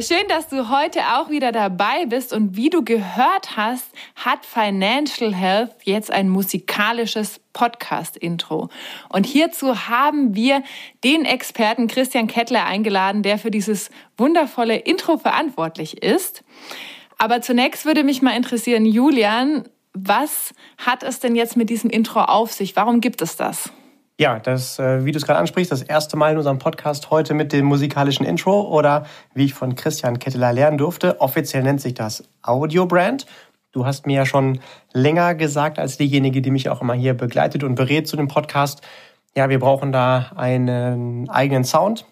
[0.00, 2.32] Schön, dass du heute auch wieder dabei bist.
[2.32, 8.70] Und wie du gehört hast, hat Financial Health jetzt ein musikalisches Podcast-Intro.
[9.08, 10.64] Und hierzu haben wir
[11.04, 16.42] den Experten Christian Kettler eingeladen, der für dieses wundervolle Intro verantwortlich ist.
[17.16, 22.22] Aber zunächst würde mich mal interessieren, Julian, was hat es denn jetzt mit diesem Intro
[22.22, 22.74] auf sich?
[22.74, 23.70] Warum gibt es das?
[24.16, 27.34] Ja, das, äh, wie du es gerade ansprichst, das erste Mal in unserem Podcast heute
[27.34, 31.20] mit dem musikalischen Intro oder wie ich von Christian Ketteler lernen durfte.
[31.20, 33.26] Offiziell nennt sich das Audio Brand.
[33.72, 34.60] Du hast mir ja schon
[34.92, 38.82] länger gesagt als diejenige, die mich auch immer hier begleitet und berät zu dem Podcast.
[39.34, 42.06] Ja, wir brauchen da einen eigenen Sound.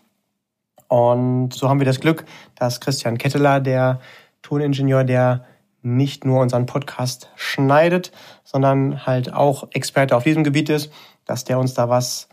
[0.88, 2.24] Und so haben wir das Glück,
[2.56, 4.00] dass Christian Ketteler, der
[4.42, 5.44] Toningenieur, der
[5.82, 8.10] nicht nur unseren Podcast schneidet,
[8.42, 10.92] sondern halt auch Experte auf diesem Gebiet ist,
[11.24, 12.28] dass der uns da was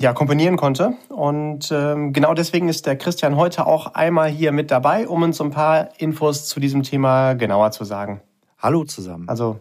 [0.00, 0.94] ja, komponieren konnte.
[1.08, 5.40] Und ähm, genau deswegen ist der Christian heute auch einmal hier mit dabei, um uns
[5.40, 8.22] ein paar Infos zu diesem Thema genauer zu sagen.
[8.58, 9.28] Hallo zusammen.
[9.28, 9.60] Also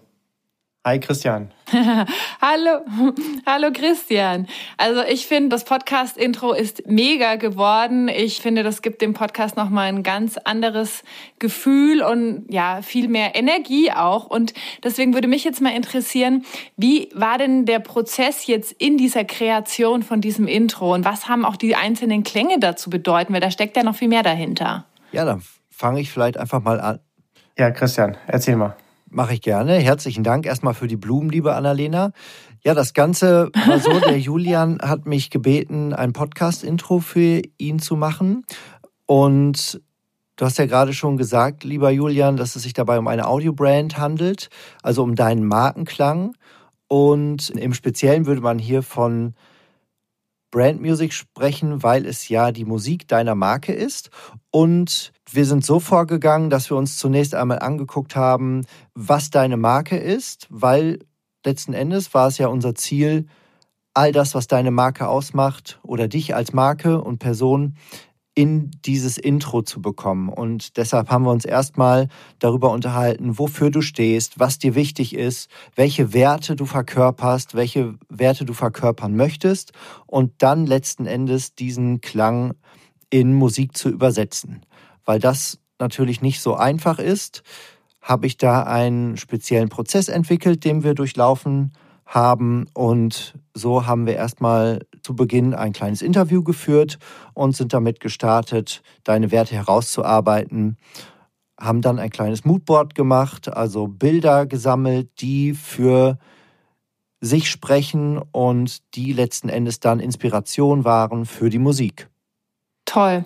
[0.87, 1.51] Hi Christian.
[2.41, 2.79] Hallo,
[3.45, 4.47] hallo Christian.
[4.77, 8.07] Also ich finde, das Podcast-Intro ist mega geworden.
[8.07, 11.03] Ich finde, das gibt dem Podcast nochmal ein ganz anderes
[11.37, 14.27] Gefühl und ja, viel mehr Energie auch.
[14.27, 16.45] Und deswegen würde mich jetzt mal interessieren,
[16.77, 21.43] wie war denn der Prozess jetzt in dieser Kreation von diesem Intro und was haben
[21.43, 24.85] auch die einzelnen Klänge dazu bedeuten, weil da steckt ja noch viel mehr dahinter.
[25.11, 26.99] Ja, dann fange ich vielleicht einfach mal an.
[27.57, 28.77] Ja, Christian, erzähl mal.
[29.11, 29.73] Mache ich gerne.
[29.73, 32.11] Herzlichen Dank erstmal für die Blumen, liebe Annalena.
[32.63, 37.95] Ja, das Ganze war so, der Julian hat mich gebeten, ein Podcast-Intro für ihn zu
[37.95, 38.45] machen.
[39.07, 39.81] Und
[40.35, 43.97] du hast ja gerade schon gesagt, lieber Julian, dass es sich dabei um eine Audiobrand
[43.97, 44.49] handelt,
[44.83, 46.35] also um deinen Markenklang.
[46.87, 49.33] Und im Speziellen würde man hier von
[50.51, 54.09] Brand Music sprechen, weil es ja die Musik deiner Marke ist.
[54.51, 58.65] Und wir sind so vorgegangen, dass wir uns zunächst einmal angeguckt haben,
[58.95, 60.99] was deine Marke ist, weil
[61.45, 63.27] letzten Endes war es ja unser Ziel,
[63.93, 67.75] all das, was deine Marke ausmacht oder dich als Marke und Person
[68.39, 70.29] in dieses Intro zu bekommen.
[70.29, 72.07] Und deshalb haben wir uns erstmal
[72.39, 78.45] darüber unterhalten, wofür du stehst, was dir wichtig ist, welche Werte du verkörperst, welche Werte
[78.45, 79.73] du verkörpern möchtest
[80.07, 82.53] und dann letzten Endes diesen Klang
[83.09, 84.61] in Musik zu übersetzen.
[85.03, 87.43] Weil das natürlich nicht so einfach ist,
[88.01, 91.73] habe ich da einen speziellen Prozess entwickelt, den wir durchlaufen
[92.05, 92.67] haben.
[92.73, 96.99] Und so haben wir erstmal zu Beginn ein kleines Interview geführt
[97.33, 100.77] und sind damit gestartet, deine Werte herauszuarbeiten.
[101.59, 106.19] Haben dann ein kleines Moodboard gemacht, also Bilder gesammelt, die für
[107.21, 112.07] sich sprechen und die letzten Endes dann Inspiration waren für die Musik.
[112.85, 113.25] Toll.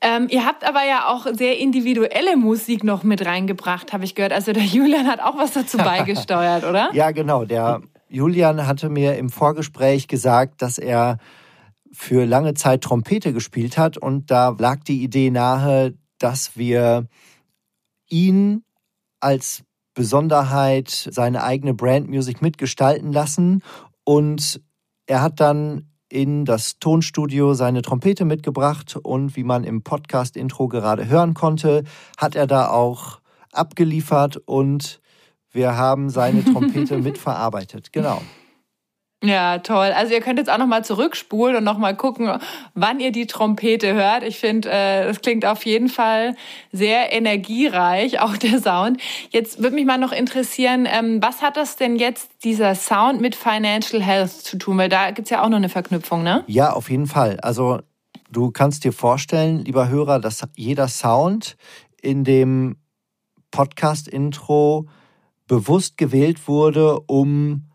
[0.00, 4.32] Ähm, ihr habt aber ja auch sehr individuelle Musik noch mit reingebracht, habe ich gehört.
[4.32, 6.90] Also der Julian hat auch was dazu beigesteuert, oder?
[6.92, 7.44] ja, genau.
[7.44, 11.18] Der Julian hatte mir im Vorgespräch gesagt, dass er
[11.92, 17.06] für lange Zeit Trompete gespielt hat und da lag die Idee nahe, dass wir
[18.08, 18.62] ihn
[19.20, 19.64] als
[19.94, 23.62] Besonderheit seine eigene Brandmusik mitgestalten lassen.
[24.04, 24.60] Und
[25.06, 31.08] er hat dann in das Tonstudio seine Trompete mitgebracht und wie man im Podcast-Intro gerade
[31.08, 31.82] hören konnte,
[32.18, 33.20] hat er da auch
[33.52, 35.00] abgeliefert und
[35.56, 37.92] wir haben seine Trompete mitverarbeitet.
[37.92, 38.22] Genau.
[39.24, 39.92] Ja, toll.
[39.96, 42.30] Also ihr könnt jetzt auch nochmal zurückspulen und nochmal gucken,
[42.74, 44.22] wann ihr die Trompete hört.
[44.22, 46.36] Ich finde, äh, das klingt auf jeden Fall
[46.70, 49.00] sehr energiereich, auch der Sound.
[49.30, 53.34] Jetzt würde mich mal noch interessieren, ähm, was hat das denn jetzt, dieser Sound, mit
[53.34, 54.76] Financial Health zu tun?
[54.76, 56.44] Weil da gibt es ja auch noch eine Verknüpfung, ne?
[56.46, 57.40] Ja, auf jeden Fall.
[57.40, 57.80] Also
[58.30, 61.56] du kannst dir vorstellen, lieber Hörer, dass jeder Sound
[62.02, 62.76] in dem
[63.50, 64.86] Podcast-Intro
[65.46, 67.70] bewusst gewählt wurde, um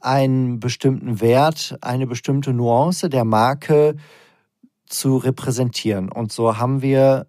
[0.00, 3.96] einen bestimmten Wert, eine bestimmte Nuance der Marke
[4.86, 6.10] zu repräsentieren.
[6.10, 7.26] Und so haben wir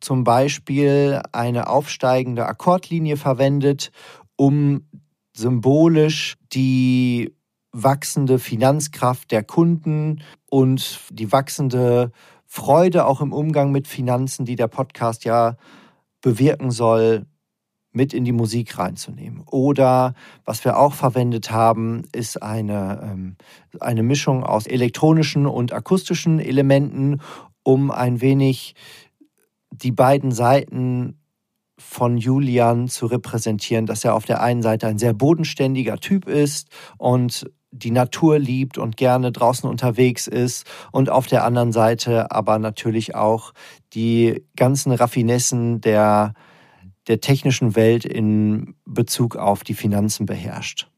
[0.00, 3.90] zum Beispiel eine aufsteigende Akkordlinie verwendet,
[4.36, 4.86] um
[5.34, 7.34] symbolisch die
[7.72, 12.12] wachsende Finanzkraft der Kunden und die wachsende
[12.46, 15.56] Freude auch im Umgang mit Finanzen, die der Podcast ja
[16.22, 17.26] bewirken soll,
[17.96, 19.42] mit in die Musik reinzunehmen.
[19.50, 20.14] Oder
[20.44, 23.36] was wir auch verwendet haben, ist eine, ähm,
[23.80, 27.22] eine Mischung aus elektronischen und akustischen Elementen,
[27.62, 28.74] um ein wenig
[29.70, 31.18] die beiden Seiten
[31.78, 36.68] von Julian zu repräsentieren, dass er auf der einen Seite ein sehr bodenständiger Typ ist
[36.98, 42.58] und die Natur liebt und gerne draußen unterwegs ist und auf der anderen Seite aber
[42.58, 43.52] natürlich auch
[43.94, 46.34] die ganzen Raffinessen der,
[47.08, 50.88] der technischen Welt in Bezug auf die Finanzen beherrscht.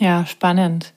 [0.00, 0.94] Ja, spannend.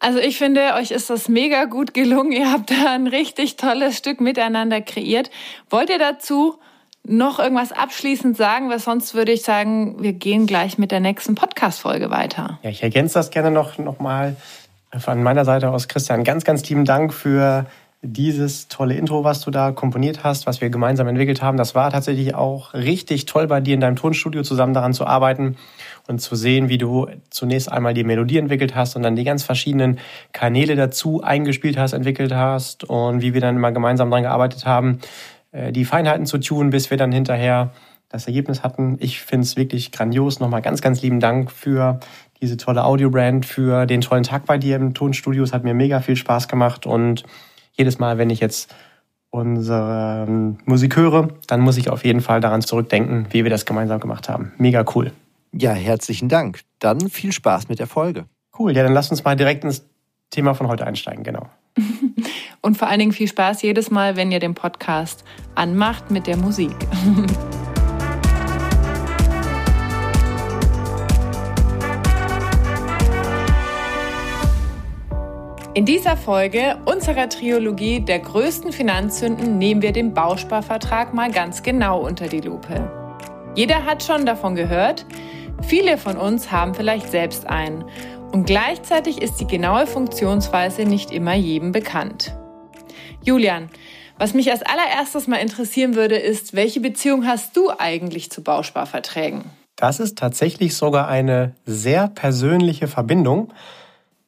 [0.00, 2.32] Also ich finde, euch ist das mega gut gelungen.
[2.32, 5.30] Ihr habt da ein richtig tolles Stück miteinander kreiert.
[5.70, 6.58] Wollt ihr dazu
[7.04, 8.68] noch irgendwas abschließend sagen?
[8.68, 12.58] Weil sonst würde ich sagen, wir gehen gleich mit der nächsten Podcast-Folge weiter.
[12.62, 14.36] Ja, ich ergänze das gerne noch, noch mal
[14.98, 15.88] von meiner Seite aus.
[15.88, 17.66] Christian, ganz, ganz lieben Dank für
[18.04, 21.56] dieses tolle Intro, was du da komponiert hast, was wir gemeinsam entwickelt haben.
[21.56, 25.56] Das war tatsächlich auch richtig toll bei dir in deinem Tonstudio zusammen daran zu arbeiten
[26.06, 29.42] und zu sehen, wie du zunächst einmal die Melodie entwickelt hast und dann die ganz
[29.42, 29.98] verschiedenen
[30.32, 35.00] Kanäle dazu eingespielt hast, entwickelt hast und wie wir dann immer gemeinsam daran gearbeitet haben,
[35.52, 37.72] äh, die Feinheiten zu tun, bis wir dann hinterher
[38.10, 38.96] das Ergebnis hatten.
[39.00, 40.40] Ich finde es wirklich grandios.
[40.40, 42.00] Nochmal ganz, ganz lieben Dank für
[42.40, 45.42] diese tolle Audiobrand, für den tollen Tag bei dir im Tonstudio.
[45.42, 47.24] Es hat mir mega viel Spaß gemacht und
[47.76, 48.74] jedes Mal, wenn ich jetzt
[49.30, 53.66] unsere ähm, Musik höre, dann muss ich auf jeden Fall daran zurückdenken, wie wir das
[53.66, 54.52] gemeinsam gemacht haben.
[54.58, 55.12] Mega cool.
[55.52, 56.60] Ja, herzlichen Dank.
[56.78, 58.26] Dann viel Spaß mit der Folge.
[58.56, 59.84] Cool, ja, dann lass uns mal direkt ins
[60.30, 61.48] Thema von heute einsteigen, genau.
[62.60, 65.24] Und vor allen Dingen viel Spaß jedes Mal, wenn ihr den Podcast
[65.54, 66.74] anmacht mit der Musik.
[75.76, 81.98] In dieser Folge unserer Triologie der größten Finanzsünden nehmen wir den Bausparvertrag mal ganz genau
[82.00, 82.88] unter die Lupe.
[83.56, 85.04] Jeder hat schon davon gehört,
[85.62, 87.84] viele von uns haben vielleicht selbst einen
[88.30, 92.36] und gleichzeitig ist die genaue Funktionsweise nicht immer jedem bekannt.
[93.24, 93.68] Julian,
[94.16, 99.42] was mich als allererstes mal interessieren würde, ist, welche Beziehung hast du eigentlich zu Bausparverträgen?
[99.74, 103.52] Das ist tatsächlich sogar eine sehr persönliche Verbindung.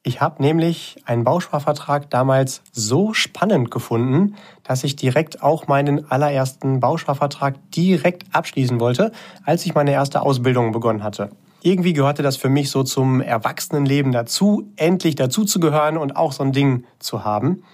[0.06, 6.78] Ich habe nämlich einen Bausparvertrag damals so spannend gefunden, dass ich direkt auch meinen allerersten
[6.78, 9.10] Bausparvertrag direkt abschließen wollte,
[9.42, 11.30] als ich meine erste Ausbildung begonnen hatte.
[11.60, 16.30] Irgendwie gehörte das für mich so zum Erwachsenenleben dazu, endlich dazu zu gehören und auch
[16.30, 17.64] so ein Ding zu haben.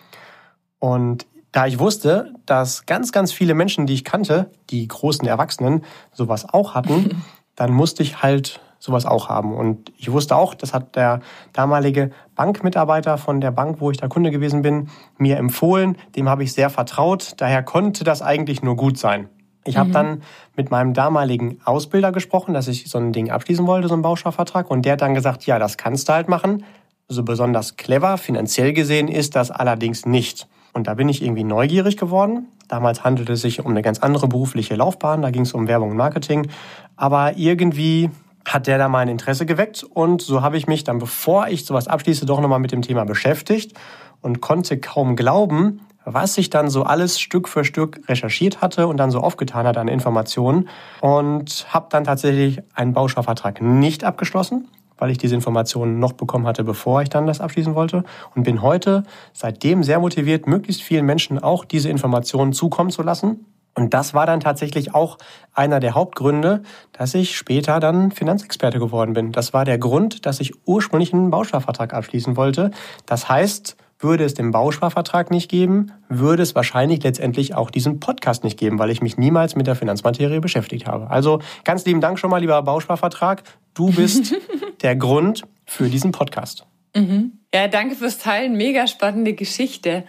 [0.78, 5.84] Und da ich wusste, dass ganz, ganz viele Menschen, die ich kannte, die großen Erwachsenen,
[6.14, 7.22] sowas auch hatten,
[7.56, 9.54] dann musste ich halt sowas auch haben.
[9.54, 11.20] Und ich wusste auch, das hat der
[11.52, 14.88] damalige Bankmitarbeiter von der Bank, wo ich da Kunde gewesen bin,
[15.18, 15.96] mir empfohlen.
[16.16, 17.34] Dem habe ich sehr vertraut.
[17.36, 19.28] Daher konnte das eigentlich nur gut sein.
[19.64, 19.78] Ich mhm.
[19.78, 20.22] habe dann
[20.56, 24.68] mit meinem damaligen Ausbilder gesprochen, dass ich so ein Ding abschließen wollte, so einen Bausparvertrag.
[24.68, 26.64] Und der hat dann gesagt, ja, das kannst du halt machen.
[27.06, 30.48] So besonders clever, finanziell gesehen ist das allerdings nicht.
[30.72, 32.48] Und da bin ich irgendwie neugierig geworden.
[32.66, 35.22] Damals handelte es sich um eine ganz andere berufliche Laufbahn.
[35.22, 36.48] Da ging es um Werbung und Marketing.
[36.96, 38.10] Aber irgendwie
[38.44, 41.88] hat der da mein Interesse geweckt und so habe ich mich dann, bevor ich sowas
[41.88, 43.78] abschließe, doch nochmal mit dem Thema beschäftigt
[44.20, 48.96] und konnte kaum glauben, was ich dann so alles Stück für Stück recherchiert hatte und
[48.96, 50.68] dann so aufgetan hat an Informationen
[51.00, 54.68] und habe dann tatsächlich einen Bausparvertrag nicht abgeschlossen,
[54.98, 58.62] weil ich diese Informationen noch bekommen hatte, bevor ich dann das abschließen wollte und bin
[58.62, 64.12] heute seitdem sehr motiviert, möglichst vielen Menschen auch diese Informationen zukommen zu lassen und das
[64.12, 65.18] war dann tatsächlich auch
[65.54, 66.62] einer der Hauptgründe,
[66.92, 69.32] dass ich später dann Finanzexperte geworden bin.
[69.32, 72.70] Das war der Grund, dass ich ursprünglich einen Bausparvertrag abschließen wollte.
[73.06, 78.44] Das heißt, würde es den Bausparvertrag nicht geben, würde es wahrscheinlich letztendlich auch diesen Podcast
[78.44, 81.08] nicht geben, weil ich mich niemals mit der Finanzmaterie beschäftigt habe.
[81.08, 83.42] Also ganz lieben Dank schon mal, lieber Bausparvertrag.
[83.74, 84.34] Du bist
[84.82, 86.66] der Grund für diesen Podcast.
[86.94, 87.38] Mhm.
[87.54, 88.56] Ja, danke fürs Teilen.
[88.56, 90.04] Mega spannende Geschichte.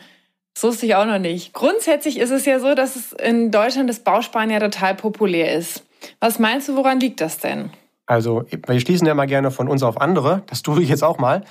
[0.53, 1.53] Das wusste ich auch noch nicht.
[1.53, 5.83] Grundsätzlich ist es ja so, dass es in Deutschland das Bausparen ja total populär ist.
[6.19, 7.71] Was meinst du, woran liegt das denn?
[8.05, 10.43] Also, wir schließen ja mal gerne von uns auf andere.
[10.47, 11.43] Das tue ich jetzt auch mal.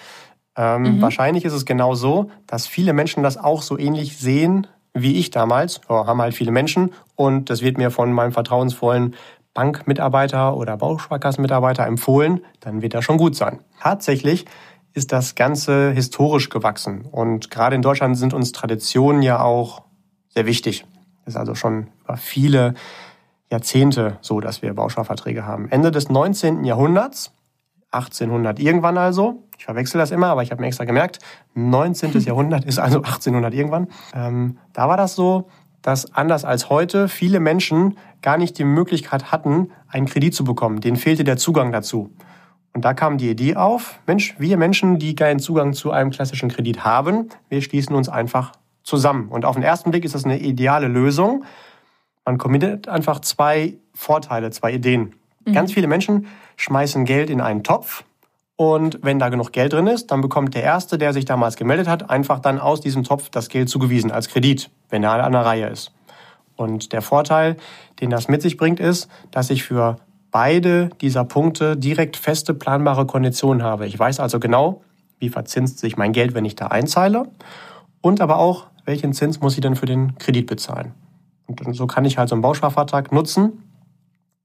[0.56, 1.02] Ähm, mhm.
[1.02, 5.30] Wahrscheinlich ist es genau so, dass viele Menschen das auch so ähnlich sehen wie ich
[5.30, 5.80] damals.
[5.88, 9.14] Ja, haben halt viele Menschen und das wird mir von meinem vertrauensvollen
[9.54, 12.44] Bankmitarbeiter oder Bausparkassenmitarbeiter empfohlen.
[12.61, 13.61] Dann wird das schon gut sein.
[13.80, 14.47] Tatsächlich
[14.95, 17.03] ist das Ganze historisch gewachsen.
[17.11, 19.83] Und gerade in Deutschland sind uns Traditionen ja auch
[20.29, 20.85] sehr wichtig.
[21.25, 22.75] Das ist also schon über viele
[23.51, 25.69] Jahrzehnte so, dass wir Bausparverträge haben.
[25.69, 26.65] Ende des 19.
[26.65, 27.33] Jahrhunderts,
[27.91, 31.19] 1800 irgendwann also, ich verwechsel das immer, aber ich habe mir extra gemerkt,
[31.55, 32.19] 19.
[32.21, 33.89] Jahrhundert ist also 1800 irgendwann.
[34.15, 35.49] Ähm, da war das so,
[35.83, 40.81] dass anders als heute viele Menschen gar nicht die Möglichkeit hatten, einen Kredit zu bekommen.
[40.81, 42.11] Denen fehlte der Zugang dazu.
[42.75, 46.49] Und da kam die Idee auf, Mensch, wir Menschen, die keinen Zugang zu einem klassischen
[46.49, 48.52] Kredit haben, wir schließen uns einfach
[48.83, 49.29] zusammen.
[49.29, 51.45] Und auf den ersten Blick ist das eine ideale Lösung.
[52.25, 55.14] Man kombiniert einfach zwei Vorteile, zwei Ideen.
[55.45, 55.52] Mhm.
[55.52, 56.26] Ganz viele Menschen
[56.57, 58.05] schmeißen Geld in einen Topf
[58.57, 61.88] Und wenn da genug Geld drin ist, dann bekommt der Erste, der sich damals gemeldet
[61.88, 65.45] hat, einfach dann aus diesem Topf das Geld zugewiesen als Kredit, wenn er an der
[65.45, 65.93] Reihe ist.
[66.55, 67.57] Und der Vorteil,
[68.00, 69.97] den das mit sich bringt, ist, dass ich für
[70.33, 73.87] beide dieser Punkte direkt feste planbare Konditionen habe.
[73.87, 74.83] Ich weiß also genau,
[75.21, 77.29] wie verzinst sich mein Geld, wenn ich da einzahle
[78.01, 80.93] und aber auch, welchen Zins muss ich denn für den Kredit bezahlen.
[81.47, 83.62] Und so kann ich halt so einen Bausparvertrag nutzen,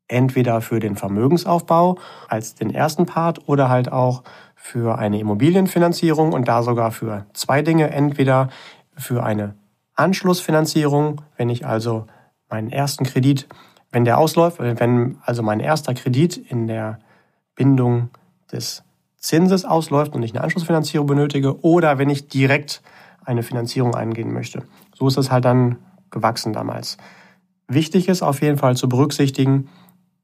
[0.08, 4.24] entweder für den Vermögensaufbau als den ersten Part oder halt auch
[4.56, 8.50] für eine Immobilienfinanzierung und da sogar für zwei Dinge, entweder
[8.96, 9.56] für eine
[9.96, 12.06] Anschlussfinanzierung, wenn ich also
[12.50, 13.48] meinen ersten Kredit,
[13.92, 17.00] wenn der ausläuft, wenn also mein erster Kredit in der
[17.56, 18.10] Bindung
[18.52, 18.84] des
[19.18, 22.82] Zinses ausläuft und ich eine Anschlussfinanzierung benötige oder wenn ich direkt
[23.26, 24.64] eine Finanzierung eingehen möchte.
[24.94, 25.78] So ist es halt dann
[26.12, 26.98] gewachsen damals.
[27.68, 29.68] Wichtig ist auf jeden Fall zu berücksichtigen,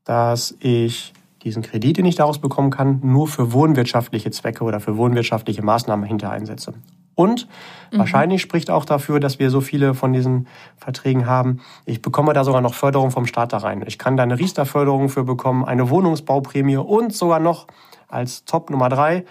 [0.06, 4.96] dass ich diesen Kredit, den ich daraus bekommen kann, nur für wohnwirtschaftliche Zwecke oder für
[4.96, 6.74] wohnwirtschaftliche Maßnahmen hinter einsetze.
[7.16, 7.48] Und
[7.92, 8.00] mhm.
[8.00, 11.62] wahrscheinlich spricht auch dafür, dass wir so viele von diesen Verträgen haben.
[11.86, 13.84] Ich bekomme da sogar noch Förderung vom Staat da rein.
[13.88, 17.68] Ich kann da eine Riester-Förderung für bekommen, eine Wohnungsbauprämie und sogar noch
[18.08, 19.26] als Top Nummer drei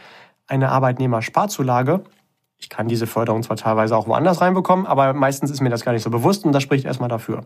[0.46, 2.04] eine Arbeitnehmersparzulage.
[2.58, 5.92] Ich kann diese Förderung zwar teilweise auch woanders reinbekommen, aber meistens ist mir das gar
[5.92, 7.44] nicht so bewusst und das spricht erstmal dafür.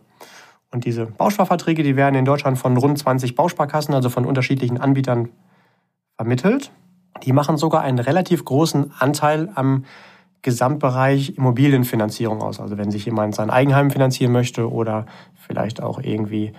[0.71, 5.31] Und diese Bausparverträge, die werden in Deutschland von rund 20 Bausparkassen, also von unterschiedlichen Anbietern,
[6.17, 6.73] vermittelt.
[7.23, 9.85] Die machen sogar einen relativ großen Anteil am
[10.47, 12.61] Gesamtbereich Immobilienfinanzierung aus.
[12.61, 16.53] Also wenn sich jemand sein Eigenheim finanzieren möchte oder vielleicht auch irgendwie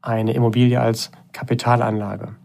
[0.00, 2.36] eine Immobilie als Kapitalanlage.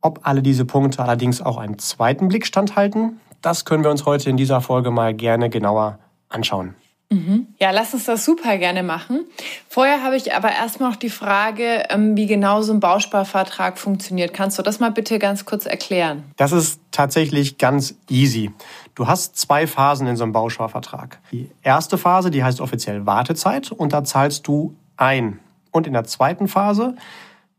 [0.00, 4.30] Ob alle diese Punkte allerdings auch einen zweiten Blick standhalten, das können wir uns heute
[4.30, 5.98] in dieser Folge mal gerne genauer
[6.30, 6.74] anschauen.
[7.08, 7.46] Mhm.
[7.60, 9.24] Ja, lass uns das super gerne machen.
[9.68, 14.34] Vorher habe ich aber erstmal noch die Frage, ähm, wie genau so ein Bausparvertrag funktioniert.
[14.34, 16.24] Kannst du das mal bitte ganz kurz erklären?
[16.36, 18.50] Das ist tatsächlich ganz easy.
[18.96, 21.20] Du hast zwei Phasen in so einem Bausparvertrag.
[21.30, 25.38] Die erste Phase, die heißt offiziell Wartezeit und da zahlst du ein.
[25.70, 26.96] Und in der zweiten Phase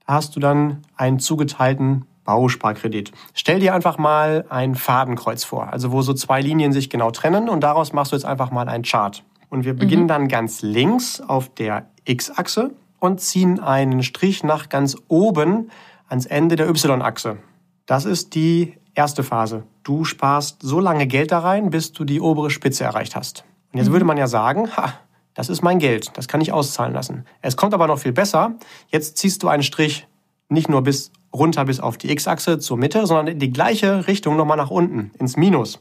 [0.06, 3.14] hast du dann einen zugeteilten Bausparkredit.
[3.34, 7.48] Stell dir einfach mal ein Fadenkreuz vor, also wo so zwei Linien sich genau trennen
[7.48, 9.24] und daraus machst du jetzt einfach mal einen Chart.
[9.50, 10.08] Und wir beginnen mhm.
[10.08, 15.72] dann ganz links auf der X-Achse und ziehen einen Strich nach ganz oben
[16.08, 17.38] ans Ende der Y-Achse.
[17.86, 19.64] Das ist die erste Phase.
[19.84, 23.46] Du sparst so lange Geld da rein, bis du die obere Spitze erreicht hast.
[23.72, 23.94] Und jetzt mhm.
[23.94, 24.94] würde man ja sagen, ha,
[25.34, 27.26] das ist mein Geld, das kann ich auszahlen lassen.
[27.42, 28.56] Es kommt aber noch viel besser.
[28.90, 30.08] Jetzt ziehst du einen Strich
[30.50, 34.36] nicht nur bis runter bis auf die X-Achse zur Mitte, sondern in die gleiche Richtung
[34.36, 35.80] nochmal nach unten, ins Minus.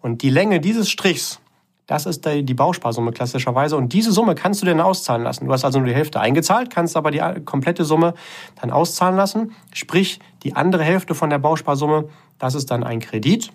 [0.00, 1.40] Und die Länge dieses Strichs
[1.86, 3.76] das ist die Bausparsumme klassischerweise.
[3.76, 5.46] Und diese Summe kannst du dir dann auszahlen lassen.
[5.46, 8.14] Du hast also nur die Hälfte eingezahlt, kannst aber die komplette Summe
[8.60, 9.52] dann auszahlen lassen.
[9.72, 13.52] Sprich, die andere Hälfte von der Bausparsumme, das ist dann ein Kredit.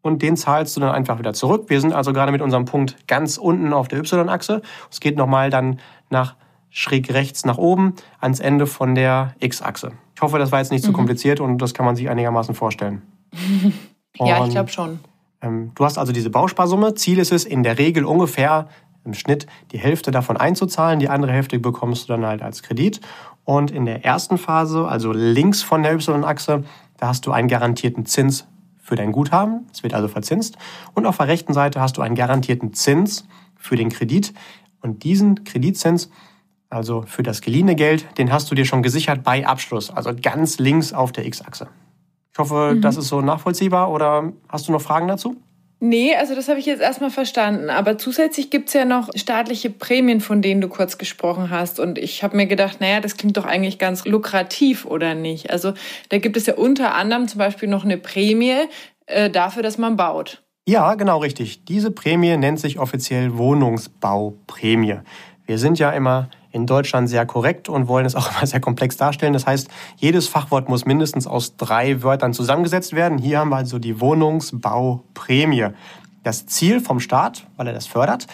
[0.00, 1.64] Und den zahlst du dann einfach wieder zurück.
[1.68, 4.62] Wir sind also gerade mit unserem Punkt ganz unten auf der Y-Achse.
[4.90, 6.36] Es geht nochmal dann nach
[6.70, 9.92] schräg rechts nach oben ans Ende von der X-Achse.
[10.14, 10.88] Ich hoffe, das war jetzt nicht mhm.
[10.88, 13.02] zu kompliziert und das kann man sich einigermaßen vorstellen.
[14.16, 15.00] ja, ich glaube schon.
[15.40, 16.94] Ähm, du hast also diese Bausparsumme.
[16.94, 18.68] Ziel ist es in der Regel ungefähr
[19.04, 20.98] im Schnitt die Hälfte davon einzuzahlen.
[20.98, 23.00] Die andere Hälfte bekommst du dann halt als Kredit.
[23.44, 26.64] Und in der ersten Phase, also links von der Y-Achse,
[26.98, 28.46] da hast du einen garantierten Zins
[28.78, 29.66] für dein Guthaben.
[29.72, 30.56] Es wird also verzinst.
[30.94, 33.26] Und auf der rechten Seite hast du einen garantierten Zins
[33.56, 34.34] für den Kredit.
[34.80, 36.10] Und diesen Kreditzins,
[36.68, 40.58] also für das geliehene Geld, den hast du dir schon gesichert bei Abschluss, also ganz
[40.58, 41.68] links auf der X-Achse.
[42.36, 42.82] Ich hoffe, mhm.
[42.82, 45.36] das ist so nachvollziehbar oder hast du noch Fragen dazu?
[45.80, 47.70] Nee, also das habe ich jetzt erstmal verstanden.
[47.70, 51.80] Aber zusätzlich gibt es ja noch staatliche Prämien, von denen du kurz gesprochen hast.
[51.80, 55.48] Und ich habe mir gedacht, naja, das klingt doch eigentlich ganz lukrativ, oder nicht?
[55.48, 55.72] Also
[56.10, 58.66] da gibt es ja unter anderem zum Beispiel noch eine Prämie
[59.06, 60.42] äh, dafür, dass man baut.
[60.68, 61.64] Ja, genau richtig.
[61.64, 64.96] Diese Prämie nennt sich offiziell Wohnungsbauprämie.
[65.46, 68.96] Wir sind ja immer in Deutschland sehr korrekt und wollen es auch immer sehr komplex
[68.96, 69.34] darstellen.
[69.34, 73.18] Das heißt, jedes Fachwort muss mindestens aus drei Wörtern zusammengesetzt werden.
[73.18, 75.68] Hier haben wir also die Wohnungsbauprämie.
[76.24, 78.26] Das Ziel vom Staat, weil er das fördert,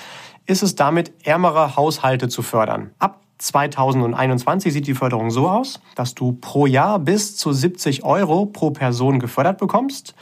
[0.46, 2.90] ist es damit, ärmere Haushalte zu fördern.
[2.98, 8.46] Ab 2021 sieht die Förderung so aus, dass du pro Jahr bis zu 70 Euro
[8.46, 10.14] pro Person gefördert bekommst,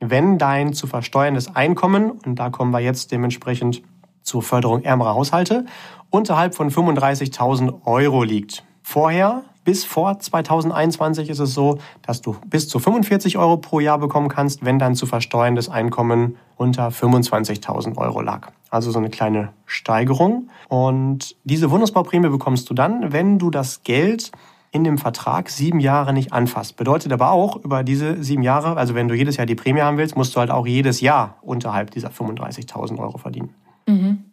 [0.00, 3.82] wenn dein zu versteuerndes Einkommen, und da kommen wir jetzt dementsprechend
[4.22, 5.64] zur Förderung ärmerer Haushalte,
[6.10, 8.64] unterhalb von 35.000 Euro liegt.
[8.82, 13.98] Vorher, bis vor 2021 ist es so, dass du bis zu 45 Euro pro Jahr
[13.98, 18.50] bekommen kannst, wenn dein zu versteuerndes Einkommen unter 25.000 Euro lag.
[18.70, 20.48] Also so eine kleine Steigerung.
[20.68, 24.32] Und diese Wohnungsbauprämie bekommst du dann, wenn du das Geld
[24.70, 26.76] in dem Vertrag sieben Jahre nicht anfasst.
[26.76, 29.98] Bedeutet aber auch, über diese sieben Jahre, also wenn du jedes Jahr die Prämie haben
[29.98, 33.54] willst, musst du halt auch jedes Jahr unterhalb dieser 35.000 Euro verdienen.
[33.86, 34.24] Mhm.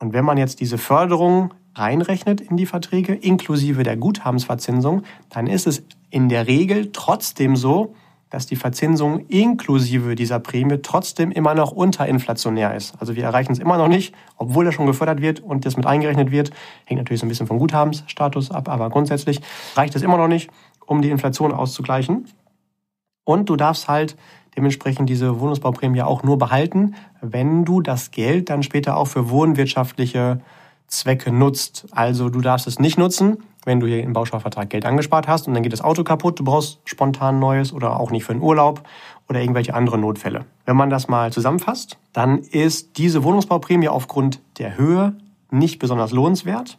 [0.00, 5.66] Und wenn man jetzt diese Förderung reinrechnet in die Verträge, inklusive der Guthabensverzinsung, dann ist
[5.66, 7.94] es in der Regel trotzdem so,
[8.30, 12.94] dass die Verzinsung inklusive dieser Prämie trotzdem immer noch unterinflationär ist.
[13.00, 15.84] Also wir erreichen es immer noch nicht, obwohl er schon gefördert wird und das mit
[15.84, 16.50] eingerechnet wird.
[16.84, 19.40] Hängt natürlich so ein bisschen vom Guthabensstatus ab, aber grundsätzlich
[19.74, 20.48] reicht es immer noch nicht,
[20.86, 22.26] um die Inflation auszugleichen.
[23.24, 24.16] Und du darfst halt
[24.56, 30.40] dementsprechend diese Wohnungsbauprämie auch nur behalten, wenn du das Geld dann später auch für wohnwirtschaftliche
[30.86, 31.86] Zwecke nutzt.
[31.92, 35.54] Also du darfst es nicht nutzen, wenn du hier im Bausparvertrag Geld angespart hast und
[35.54, 38.82] dann geht das Auto kaputt, du brauchst spontan neues oder auch nicht für einen Urlaub
[39.28, 40.44] oder irgendwelche anderen Notfälle.
[40.64, 45.14] Wenn man das mal zusammenfasst, dann ist diese Wohnungsbauprämie aufgrund der Höhe
[45.50, 46.78] nicht besonders lohnenswert.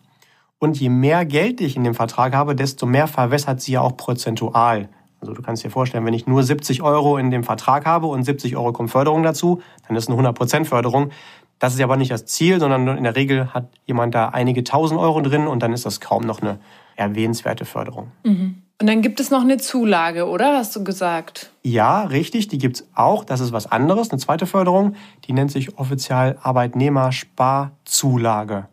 [0.59, 3.97] Und je mehr Geld ich in dem Vertrag habe, desto mehr verwässert sie ja auch
[3.97, 4.89] prozentual.
[5.21, 8.23] Also du kannst dir vorstellen, wenn ich nur 70 Euro in dem Vertrag habe und
[8.23, 11.11] 70 Euro kommt Förderung dazu, dann ist eine 100% Förderung.
[11.59, 14.99] Das ist aber nicht das Ziel, sondern in der Regel hat jemand da einige tausend
[14.99, 16.57] Euro drin und dann ist das kaum noch eine
[16.95, 18.11] erwähnenswerte Förderung.
[18.23, 18.63] Mhm.
[18.81, 20.57] Und dann gibt es noch eine Zulage, oder?
[20.57, 21.51] Hast du gesagt?
[21.61, 23.23] Ja, richtig, die gibt es auch.
[23.23, 24.95] Das ist was anderes, eine zweite Förderung.
[25.25, 28.65] Die nennt sich offiziell Arbeitnehmersparzulage.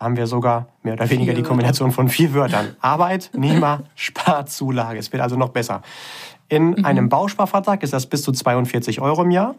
[0.00, 2.74] Haben wir sogar mehr oder weniger die Kombination von vier Wörtern.
[2.80, 4.98] Arbeitnehmersparzulage.
[4.98, 5.82] Es wird also noch besser.
[6.48, 6.84] In mhm.
[6.84, 9.54] einem Bausparvertrag ist das bis zu 42 Euro im Jahr.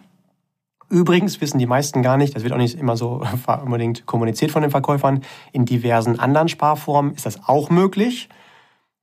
[0.90, 3.24] Übrigens wissen die meisten gar nicht, das wird auch nicht immer so
[3.64, 5.22] unbedingt kommuniziert von den Verkäufern,
[5.54, 8.28] in diversen anderen Sparformen ist das auch möglich.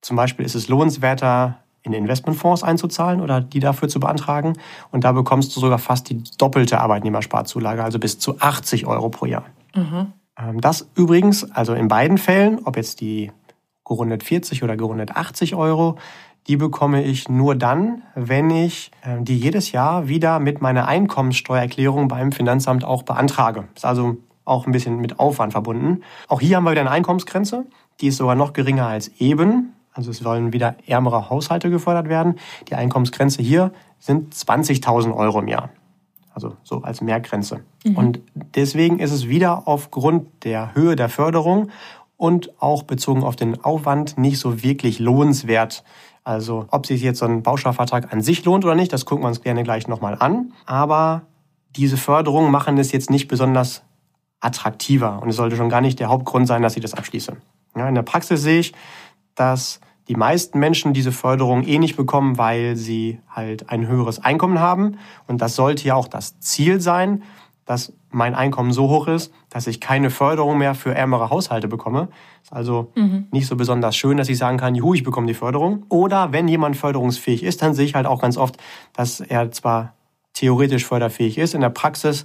[0.03, 4.55] Zum Beispiel ist es lohnenswerter, in Investmentfonds einzuzahlen oder die dafür zu beantragen.
[4.91, 9.27] Und da bekommst du sogar fast die doppelte Arbeitnehmersparzulage, also bis zu 80 Euro pro
[9.27, 9.45] Jahr.
[9.75, 10.13] Mhm.
[10.61, 13.33] Das übrigens, also in beiden Fällen, ob jetzt die
[13.85, 15.97] gerundet 40 oder gerundet 80 Euro,
[16.47, 22.09] die bekomme ich nur dann, wenn ich äh, die jedes Jahr wieder mit meiner Einkommenssteuererklärung
[22.09, 23.69] beim Finanzamt auch beantrage.
[23.75, 26.03] Ist also auch ein bisschen mit Aufwand verbunden.
[26.27, 27.67] Auch hier haben wir wieder eine Einkommensgrenze.
[28.01, 29.75] Die ist sogar noch geringer als eben.
[29.93, 32.37] Also es sollen wieder ärmere Haushalte gefördert werden.
[32.69, 35.69] Die Einkommensgrenze hier sind 20.000 Euro im Jahr.
[36.33, 37.61] Also so als Mehrgrenze.
[37.85, 37.97] Mhm.
[37.97, 41.71] Und deswegen ist es wieder aufgrund der Höhe der Förderung
[42.17, 45.85] und auch bezogen auf den Aufwand nicht so wirklich lohnenswert,
[46.25, 49.29] also ob sich jetzt so ein Bausparvertrag an sich lohnt oder nicht, das gucken wir
[49.29, 50.53] uns gerne gleich nochmal an.
[50.67, 51.23] Aber
[51.75, 53.83] diese Förderungen machen es jetzt nicht besonders
[54.41, 57.37] attraktiver und es sollte schon gar nicht der Hauptgrund sein, dass ich das abschließe.
[57.77, 58.75] Ja, in der Praxis sehe ich,
[59.35, 64.59] dass die meisten Menschen diese Förderung eh nicht bekommen, weil sie halt ein höheres Einkommen
[64.59, 64.99] haben.
[65.27, 67.23] Und das sollte ja auch das Ziel sein,
[67.69, 72.09] dass mein Einkommen so hoch ist, dass ich keine Förderung mehr für ärmere Haushalte bekomme.
[72.43, 73.27] Ist also mhm.
[73.31, 75.85] nicht so besonders schön, dass ich sagen kann, juhu, ich bekomme die Förderung.
[75.91, 78.57] Oder wenn jemand förderungsfähig ist, dann sehe ich halt auch ganz oft,
[78.95, 79.93] dass er zwar
[80.33, 82.25] theoretisch förderfähig ist, in der Praxis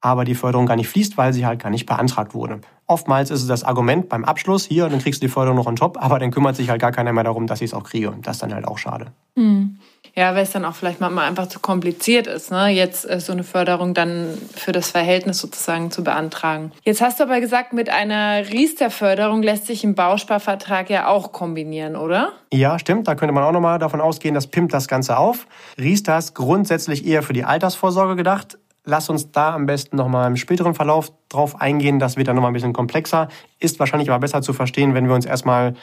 [0.00, 2.60] aber die Förderung gar nicht fließt, weil sie halt gar nicht beantragt wurde.
[2.86, 5.76] Oftmals ist es das Argument beim Abschluss, hier, dann kriegst du die Förderung noch on
[5.76, 8.12] top, aber dann kümmert sich halt gar keiner mehr darum, dass ich es auch kriege.
[8.22, 9.12] Das ist dann halt auch schade.
[9.36, 9.78] Mhm.
[10.18, 12.68] Ja, weil es dann auch vielleicht manchmal einfach zu kompliziert ist, ne?
[12.68, 16.72] jetzt äh, so eine Förderung dann für das Verhältnis sozusagen zu beantragen.
[16.84, 21.96] Jetzt hast du aber gesagt, mit einer Riester-Förderung lässt sich ein Bausparvertrag ja auch kombinieren,
[21.96, 22.32] oder?
[22.50, 23.08] Ja, stimmt.
[23.08, 25.46] Da könnte man auch nochmal davon ausgehen, das pimmt das Ganze auf.
[25.76, 28.56] Riester ist grundsätzlich eher für die Altersvorsorge gedacht.
[28.84, 31.98] Lass uns da am besten nochmal im späteren Verlauf drauf eingehen.
[31.98, 33.28] Das wird dann nochmal ein bisschen komplexer.
[33.58, 35.74] Ist wahrscheinlich aber besser zu verstehen, wenn wir uns erstmal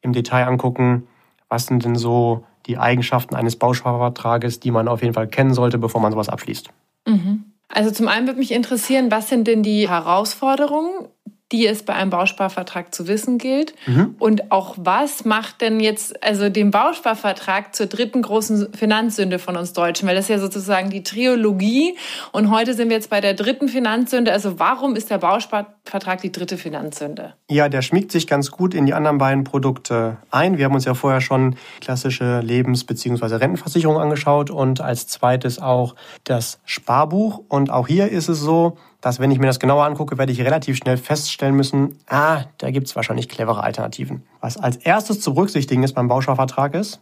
[0.00, 1.06] im Detail angucken,
[1.48, 5.78] was sind denn so die Eigenschaften eines Bausparvertrages, die man auf jeden Fall kennen sollte,
[5.78, 6.68] bevor man sowas abschließt.
[7.06, 7.44] Mhm.
[7.68, 11.08] Also zum einen würde mich interessieren, was sind denn die Herausforderungen,
[11.52, 13.74] die es bei einem Bausparvertrag zu wissen gilt.
[13.86, 14.16] Mhm.
[14.18, 19.72] Und auch was macht denn jetzt also den Bausparvertrag zur dritten großen Finanzsünde von uns
[19.72, 20.08] Deutschen?
[20.08, 21.96] Weil das ist ja sozusagen die Triologie.
[22.32, 24.32] Und heute sind wir jetzt bei der dritten Finanzsünde.
[24.32, 27.34] Also warum ist der Bausparvertrag die dritte Finanzsünde?
[27.48, 30.58] Ja, der schmiegt sich ganz gut in die anderen beiden Produkte ein.
[30.58, 33.36] Wir haben uns ja vorher schon klassische Lebens- bzw.
[33.36, 37.42] Rentenversicherung angeschaut und als zweites auch das Sparbuch.
[37.48, 40.40] Und auch hier ist es so, dass wenn ich mir das genauer angucke, werde ich
[40.40, 44.24] relativ schnell feststellen müssen, ah, da gibt es wahrscheinlich clevere Alternativen.
[44.40, 46.98] Was als erstes zu berücksichtigen ist beim Bausparvertrag ist,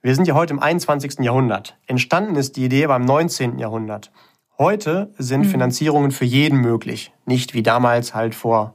[0.00, 1.18] wir sind ja heute im 21.
[1.18, 1.76] Jahrhundert.
[1.86, 3.58] Entstanden ist die Idee beim 19.
[3.58, 4.10] Jahrhundert.
[4.56, 5.50] Heute sind mhm.
[5.50, 7.12] Finanzierungen für jeden möglich.
[7.26, 8.72] Nicht wie damals halt vor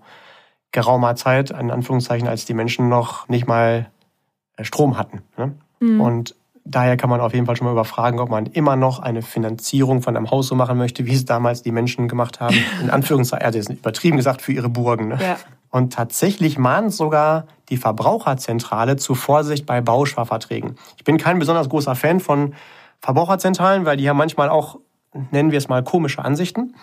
[0.71, 3.89] geraumer Zeit, in Anführungszeichen, als die Menschen noch nicht mal
[4.57, 5.23] äh, Strom hatten.
[5.37, 5.55] Ne?
[5.79, 6.01] Mhm.
[6.01, 6.35] Und
[6.71, 10.03] Daher kann man auf jeden Fall schon mal überfragen, ob man immer noch eine Finanzierung
[10.03, 12.55] von einem Haus so machen möchte, wie es damals die Menschen gemacht haben.
[12.81, 15.07] In Anführungszeichen, also ist übertrieben gesagt, für ihre Burgen.
[15.07, 15.17] Ne?
[15.19, 15.37] Ja.
[15.71, 20.75] Und tatsächlich mahnt sogar die Verbraucherzentrale zu Vorsicht bei Bausparverträgen.
[20.97, 22.53] Ich bin kein besonders großer Fan von
[23.01, 24.77] Verbraucherzentralen, weil die haben manchmal auch,
[25.31, 26.75] nennen wir es mal, komische Ansichten,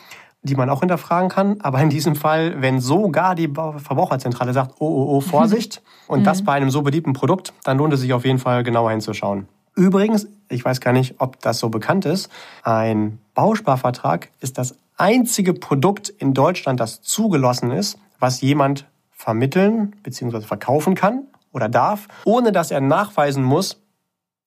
[0.42, 1.60] die man auch hinterfragen kann.
[1.60, 6.40] Aber in diesem Fall, wenn sogar die Verbraucherzentrale sagt, oh, oh, oh, Vorsicht, und das
[6.40, 6.46] mhm.
[6.46, 9.46] bei einem so beliebten Produkt, dann lohnt es sich auf jeden Fall genauer hinzuschauen.
[9.76, 12.30] Übrigens, ich weiß gar nicht, ob das so bekannt ist,
[12.62, 20.40] ein Bausparvertrag ist das einzige Produkt in Deutschland, das zugelassen ist, was jemand vermitteln bzw.
[20.40, 23.82] verkaufen kann oder darf, ohne dass er nachweisen muss,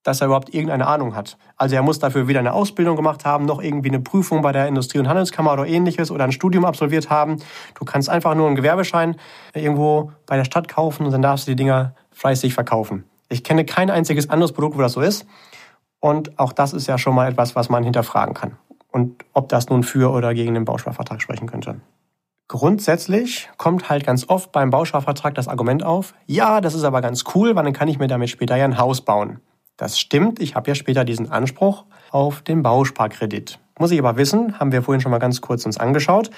[0.02, 1.38] dass er überhaupt irgendeine Ahnung hat.
[1.58, 4.68] Also er muss dafür weder eine Ausbildung gemacht haben, noch irgendwie eine Prüfung bei der
[4.68, 7.38] Industrie- und Handelskammer oder ähnliches oder ein Studium absolviert haben.
[7.76, 9.18] Du kannst einfach nur einen Gewerbeschein
[9.54, 13.04] irgendwo bei der Stadt kaufen und dann darfst du die Dinger fleißig verkaufen.
[13.30, 15.26] Ich kenne kein einziges anderes Produkt, wo das so ist.
[16.00, 18.58] Und auch das ist ja schon mal etwas, was man hinterfragen kann.
[18.92, 21.80] Und ob das nun für oder gegen den Bausparvertrag sprechen könnte.
[22.48, 27.24] Grundsätzlich kommt halt ganz oft beim Bausparvertrag das Argument auf, ja, das ist aber ganz
[27.36, 29.40] cool, weil dann kann ich mir damit später ja ein Haus bauen.
[29.78, 33.60] Das stimmt, ich habe ja später diesen Anspruch auf den Bausparkredit.
[33.78, 36.32] Muss ich aber wissen, haben wir vorhin schon mal ganz kurz uns angeschaut.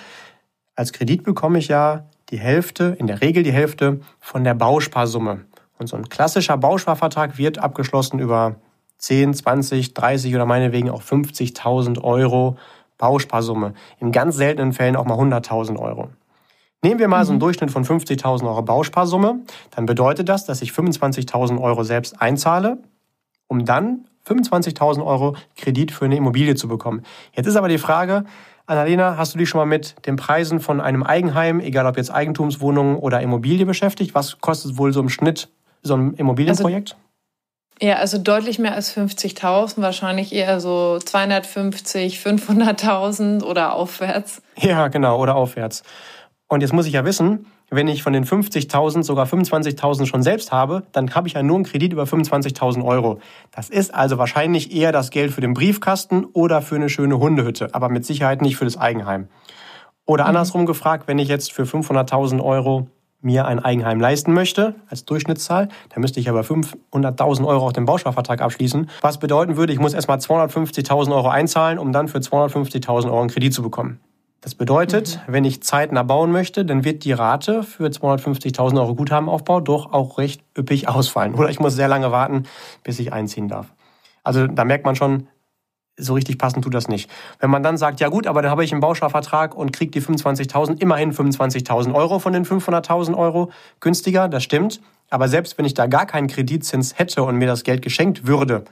[0.76, 5.46] Als Kredit bekomme ich ja die Hälfte, in der Regel die Hälfte von der Bausparsumme.
[5.82, 8.56] Und so ein klassischer Bausparvertrag wird abgeschlossen über
[9.00, 12.56] 10, 20, 30 oder meinetwegen auch 50.000 Euro
[13.00, 13.74] Bausparsumme.
[14.00, 16.10] In ganz seltenen Fällen auch mal 100.000 Euro.
[16.84, 17.42] Nehmen wir mal so einen mhm.
[17.42, 19.40] Durchschnitt von 50.000 Euro Bausparsumme,
[19.72, 22.78] dann bedeutet das, dass ich 25.000 Euro selbst einzahle,
[23.48, 27.02] um dann 25.000 Euro Kredit für eine Immobilie zu bekommen.
[27.34, 28.26] Jetzt ist aber die Frage,
[28.68, 32.12] Annalena, hast du dich schon mal mit den Preisen von einem Eigenheim, egal ob jetzt
[32.12, 34.14] Eigentumswohnung oder Immobilie beschäftigt?
[34.14, 35.50] Was kostet wohl so im Schnitt
[35.82, 36.92] so ein Immobilienprojekt?
[36.92, 37.02] Also
[37.82, 44.44] ja, also deutlich mehr als 50.000, wahrscheinlich eher so 250, 500.000 oder aufwärts.
[44.58, 45.82] Ja, genau, oder aufwärts.
[46.48, 50.52] Und jetzt muss ich ja wissen, wenn ich von den 50.000 sogar 25.000 schon selbst
[50.52, 53.20] habe, dann habe ich ja nur einen Kredit über 25.000 Euro.
[53.52, 57.74] Das ist also wahrscheinlich eher das Geld für den Briefkasten oder für eine schöne Hundehütte,
[57.74, 59.30] aber mit Sicherheit nicht für das Eigenheim.
[60.06, 60.30] Oder mhm.
[60.30, 62.88] andersrum gefragt, wenn ich jetzt für 500.000 Euro
[63.22, 67.86] mir ein Eigenheim leisten möchte, als Durchschnittszahl, dann müsste ich aber 500.000 Euro auf den
[67.86, 68.90] Bausparvertrag abschließen.
[69.02, 73.30] Was bedeuten würde, ich muss erstmal 250.000 Euro einzahlen, um dann für 250.000 Euro einen
[73.30, 74.00] Kredit zu bekommen.
[74.42, 75.34] Das bedeutet, mhm.
[75.34, 80.18] wenn ich zeitnah bauen möchte, dann wird die Rate für 250.000 Euro Guthabenaufbau doch auch
[80.18, 81.36] recht üppig ausfallen.
[81.36, 82.44] Oder ich muss sehr lange warten,
[82.84, 83.68] bis ich einziehen darf.
[84.24, 85.28] Also da merkt man schon,
[85.98, 87.10] so richtig passend tut das nicht.
[87.40, 90.02] Wenn man dann sagt, ja gut, aber dann habe ich einen Bausparvertrag und kriege die
[90.02, 94.82] 25.000, immerhin 25.000 Euro von den 500.000 Euro günstiger, das stimmt.
[95.10, 98.64] Aber selbst wenn ich da gar keinen Kreditzins hätte und mir das Geld geschenkt würde,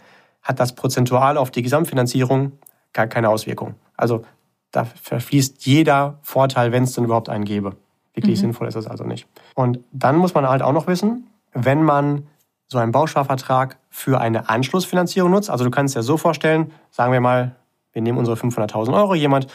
[0.42, 2.54] hat das prozentual auf die Gesamtfinanzierung
[2.94, 3.76] gar keine Auswirkung.
[3.98, 4.24] Also
[4.72, 7.76] da verfließt jeder Vorteil, wenn es denn überhaupt einen gäbe.
[8.14, 8.42] Wirklich mhm.
[8.42, 9.28] sinnvoll ist das also nicht.
[9.56, 12.28] Und dann muss man halt auch noch wissen, wenn man
[12.72, 15.50] so einen Bausparvertrag für eine Anschlussfinanzierung nutzt.
[15.50, 17.56] Also du kannst dir so vorstellen, sagen wir mal,
[17.94, 19.48] wir nehmen unsere 500.000 Euro, jemand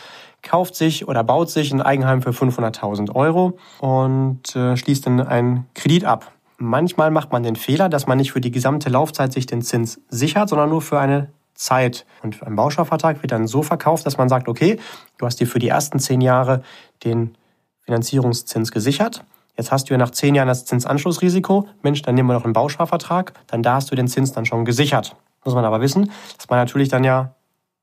[0.42, 5.66] kauft sich oder baut sich ein Eigenheim für 500.000 Euro und äh, schließt dann einen
[5.74, 6.32] Kredit ab.
[6.58, 10.00] Manchmal macht man den Fehler, dass man nicht für die gesamte Laufzeit sich den Zins
[10.08, 12.04] sichert, sondern nur für eine Zeit.
[12.22, 14.78] Und ein Bausparvertrag wird dann so verkauft, dass man sagt, okay,
[15.18, 16.62] du hast dir für die ersten zehn Jahre
[17.04, 17.36] den
[17.84, 19.24] Finanzierungszins gesichert
[19.56, 21.68] Jetzt hast du ja nach zehn Jahren das Zinsanschlussrisiko.
[21.82, 23.32] Mensch, dann nehmen wir noch einen Bausparvertrag.
[23.46, 25.16] Dann da hast du den Zins dann schon gesichert.
[25.44, 27.34] Muss man aber wissen, dass man natürlich dann ja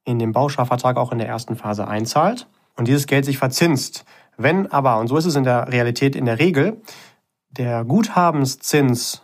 [0.03, 4.03] in den Bausparvertrag auch in der ersten Phase einzahlt und dieses Geld sich verzinst.
[4.37, 6.81] Wenn aber, und so ist es in der Realität in der Regel,
[7.51, 9.21] der Guthabenszins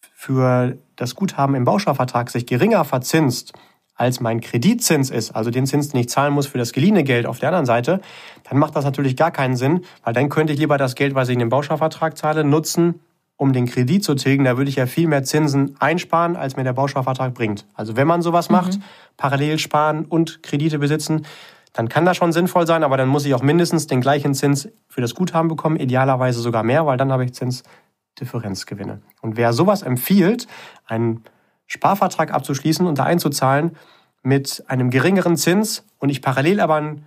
[0.00, 3.52] für das Guthaben im Bausparvertrag sich geringer verzinst
[3.96, 7.26] als mein Kreditzins ist, also den Zins, den ich zahlen muss für das geliehene Geld
[7.26, 8.00] auf der anderen Seite,
[8.48, 11.28] dann macht das natürlich gar keinen Sinn, weil dann könnte ich lieber das Geld, was
[11.28, 13.00] ich in den Bausparvertrag zahle, nutzen,
[13.36, 14.44] um den Kredit zu tilgen.
[14.44, 17.66] Da würde ich ja viel mehr Zinsen einsparen, als mir der Bausparvertrag bringt.
[17.74, 18.82] Also wenn man sowas macht, mhm.
[19.16, 21.26] parallel sparen und Kredite besitzen,
[21.72, 24.68] dann kann das schon sinnvoll sein, aber dann muss ich auch mindestens den gleichen Zins
[24.88, 29.02] für das Guthaben bekommen, idealerweise sogar mehr, weil dann habe ich Zinsdifferenzgewinne.
[29.20, 30.46] Und wer sowas empfiehlt,
[30.86, 31.24] einen
[31.66, 33.76] Sparvertrag abzuschließen und da einzuzahlen
[34.22, 37.06] mit einem geringeren Zins und ich parallel aber einen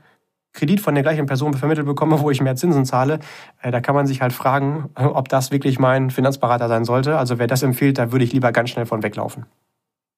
[0.53, 3.19] Kredit von der gleichen Person vermittelt bekomme, wo ich mehr Zinsen zahle,
[3.61, 7.17] äh, da kann man sich halt fragen, ob das wirklich mein Finanzberater sein sollte.
[7.17, 9.45] Also wer das empfiehlt, da würde ich lieber ganz schnell von weglaufen.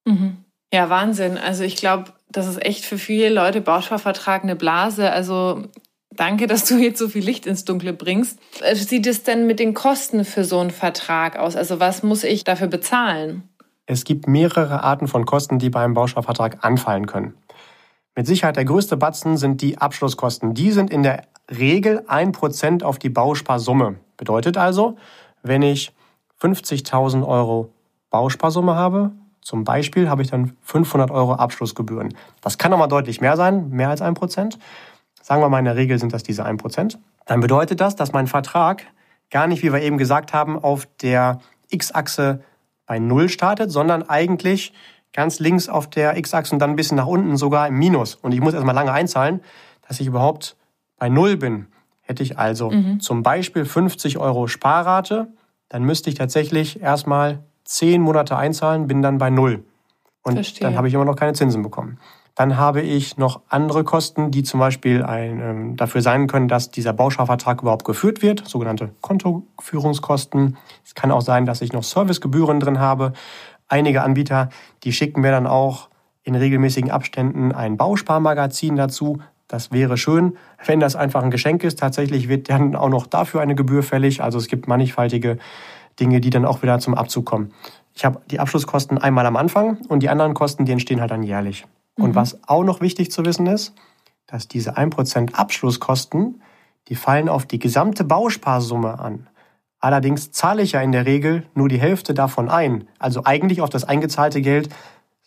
[0.06, 0.38] Mhm.
[0.74, 1.38] Ja, Wahnsinn.
[1.38, 5.12] Also ich glaube, das ist echt für viele Leute Bausparvertrag eine Blase.
[5.12, 5.64] Also
[6.12, 8.40] danke, dass du jetzt so viel Licht ins Dunkle bringst.
[8.62, 11.58] Äh, sieht es denn mit den Kosten für so einen Vertrag aus?
[11.58, 13.44] Also was muss ich dafür bezahlen?
[13.92, 17.34] Es gibt mehrere Arten von Kosten, die beim Bausparvertrag anfallen können.
[18.16, 20.54] Mit Sicherheit der größte Batzen sind die Abschlusskosten.
[20.54, 23.96] Die sind in der Regel ein Prozent auf die Bausparsumme.
[24.16, 24.96] Bedeutet also,
[25.44, 25.92] wenn ich
[26.42, 27.74] 50.000 Euro
[28.12, 32.14] Bausparsumme habe, zum Beispiel habe ich dann 500 Euro Abschlussgebühren.
[32.40, 34.58] Das kann nochmal deutlich mehr sein, mehr als ein Prozent.
[35.22, 36.98] Sagen wir mal, in der Regel sind das diese ein Prozent.
[37.26, 38.86] Dann bedeutet das, dass mein Vertrag
[39.30, 42.42] gar nicht, wie wir eben gesagt haben, auf der X-Achse
[42.92, 44.74] bei Null startet, sondern eigentlich
[45.14, 48.16] ganz links auf der X-Achse und dann ein bisschen nach unten sogar im Minus.
[48.16, 49.40] Und ich muss erstmal lange einzahlen,
[49.88, 50.58] dass ich überhaupt
[50.98, 51.68] bei Null bin.
[52.02, 53.00] Hätte ich also mhm.
[53.00, 55.30] zum Beispiel 50 Euro Sparrate,
[55.70, 59.64] dann müsste ich tatsächlich erstmal 10 Monate einzahlen, bin dann bei Null.
[60.24, 60.68] Und Verstehe.
[60.68, 61.98] dann habe ich immer noch keine Zinsen bekommen.
[62.36, 66.72] Dann habe ich noch andere Kosten, die zum Beispiel ein, ähm, dafür sein können, dass
[66.72, 70.58] dieser Bausparvertrag überhaupt geführt wird, sogenannte Kontoführungskosten.
[70.86, 73.14] Es kann auch sein, dass ich noch Servicegebühren drin habe.
[73.68, 74.50] Einige Anbieter,
[74.84, 75.90] die schicken mir dann auch
[76.24, 79.20] in regelmäßigen Abständen ein Bausparmagazin dazu.
[79.48, 81.80] Das wäre schön, wenn das einfach ein Geschenk ist.
[81.80, 84.24] Tatsächlich wird dann auch noch dafür eine Gebühr fällig.
[84.24, 85.38] Also es gibt mannigfaltige
[86.00, 87.52] Dinge, die dann auch wieder zum Abzug kommen.
[87.94, 91.24] Ich habe die Abschlusskosten einmal am Anfang und die anderen Kosten, die entstehen halt dann
[91.24, 91.66] jährlich.
[91.98, 92.04] Mhm.
[92.04, 93.74] Und was auch noch wichtig zu wissen ist,
[94.28, 96.42] dass diese 1% Abschlusskosten,
[96.88, 99.28] die fallen auf die gesamte Bausparsumme an.
[99.80, 102.88] Allerdings zahle ich ja in der Regel nur die Hälfte davon ein.
[103.00, 104.70] Also eigentlich auf das eingezahlte Geld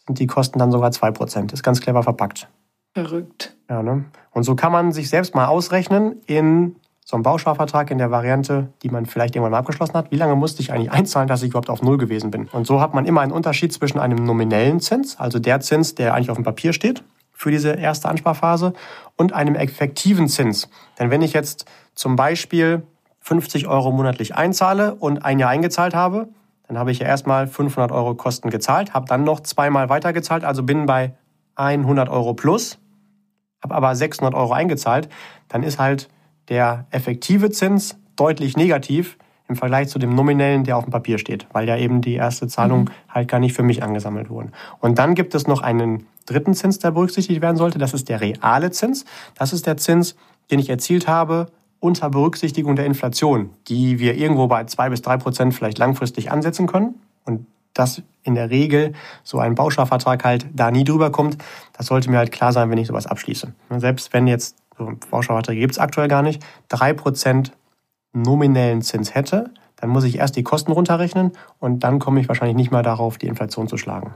[0.07, 1.53] sind die Kosten dann sogar 2%.
[1.53, 2.49] Ist ganz clever verpackt.
[2.93, 3.57] Verrückt.
[3.69, 4.05] Ja, ne?
[4.31, 8.69] Und so kann man sich selbst mal ausrechnen in so einem Bausparvertrag in der Variante,
[8.83, 11.51] die man vielleicht irgendwann mal abgeschlossen hat, wie lange musste ich eigentlich einzahlen, dass ich
[11.51, 12.49] überhaupt auf Null gewesen bin.
[12.49, 16.15] Und so hat man immer einen Unterschied zwischen einem nominellen Zins, also der Zins, der
[16.15, 18.73] eigentlich auf dem Papier steht für diese erste Ansparphase,
[19.17, 20.69] und einem effektiven Zins.
[20.99, 22.85] Denn wenn ich jetzt zum Beispiel
[23.21, 26.29] 50 Euro monatlich einzahle und ein Jahr eingezahlt habe,
[26.69, 30.63] dann habe ich ja erstmal 500 Euro Kosten gezahlt, habe dann noch zweimal weitergezahlt, also
[30.63, 31.15] bin bei
[31.57, 32.79] 100 Euro plus,
[33.63, 35.09] habe aber 600 Euro eingezahlt,
[35.49, 36.09] dann ist halt
[36.49, 39.17] der effektive Zins deutlich negativ
[39.49, 42.49] im Vergleich zu dem nominellen, der auf dem Papier steht, weil ja eben die erste
[42.49, 42.91] Zahlung mhm.
[43.09, 44.51] halt gar nicht für mich angesammelt wurde.
[44.81, 47.79] Und dann gibt es noch einen dritten Zins, der berücksichtigt werden sollte.
[47.79, 49.05] Das ist der reale Zins.
[49.35, 50.17] Das ist der Zins,
[50.51, 51.49] den ich erzielt habe
[51.81, 56.67] unter Berücksichtigung der Inflation, die wir irgendwo bei zwei bis drei Prozent vielleicht langfristig ansetzen
[56.67, 56.95] können.
[57.27, 61.37] Und dass in der Regel so ein Bausparvertrag halt da nie drüber kommt,
[61.77, 63.53] das sollte mir halt klar sein, wenn ich sowas abschließe.
[63.77, 67.53] Selbst wenn jetzt so Bausparverträge gibt es aktuell gar nicht, drei Prozent
[68.13, 72.57] nominellen Zins hätte, dann muss ich erst die Kosten runterrechnen und dann komme ich wahrscheinlich
[72.57, 74.15] nicht mal darauf, die Inflation zu schlagen.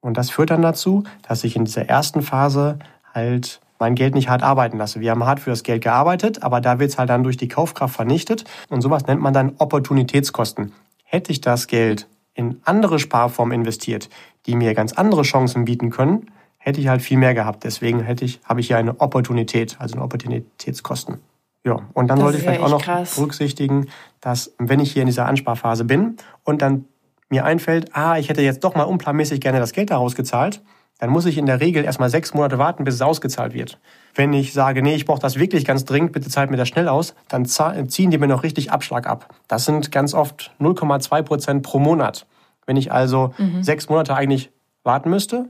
[0.00, 2.78] Und das führt dann dazu, dass ich in dieser ersten Phase
[3.12, 5.00] halt mein Geld nicht hart arbeiten lasse.
[5.00, 7.48] Wir haben hart für das Geld gearbeitet, aber da wird es halt dann durch die
[7.48, 8.44] Kaufkraft vernichtet.
[8.68, 10.72] Und sowas nennt man dann Opportunitätskosten.
[11.04, 14.08] Hätte ich das Geld in andere Sparformen investiert,
[14.46, 16.30] die mir ganz andere Chancen bieten können,
[16.66, 17.62] hätte ich halt viel mehr gehabt.
[17.62, 21.18] Deswegen hätte ich, habe ich ja eine Opportunität, also eine Opportunitätskosten.
[21.64, 23.14] Ja, und dann das sollte ich vielleicht auch noch krass.
[23.14, 23.86] berücksichtigen,
[24.20, 26.84] dass wenn ich hier in dieser Ansparphase bin und dann
[27.28, 30.60] mir einfällt, ah, ich hätte jetzt doch mal unplanmäßig gerne das Geld daraus gezahlt,
[30.98, 33.78] dann muss ich in der Regel erstmal sechs Monate warten, bis es ausgezahlt wird.
[34.16, 36.88] Wenn ich sage, nee, ich brauche das wirklich ganz dringend, bitte zahlt mir das schnell
[36.88, 39.34] aus, dann ziehen die mir noch richtig Abschlag ab.
[39.46, 42.26] Das sind ganz oft 0,2 Prozent pro Monat.
[42.64, 43.62] Wenn ich also mhm.
[43.62, 44.50] sechs Monate eigentlich
[44.82, 45.48] warten müsste,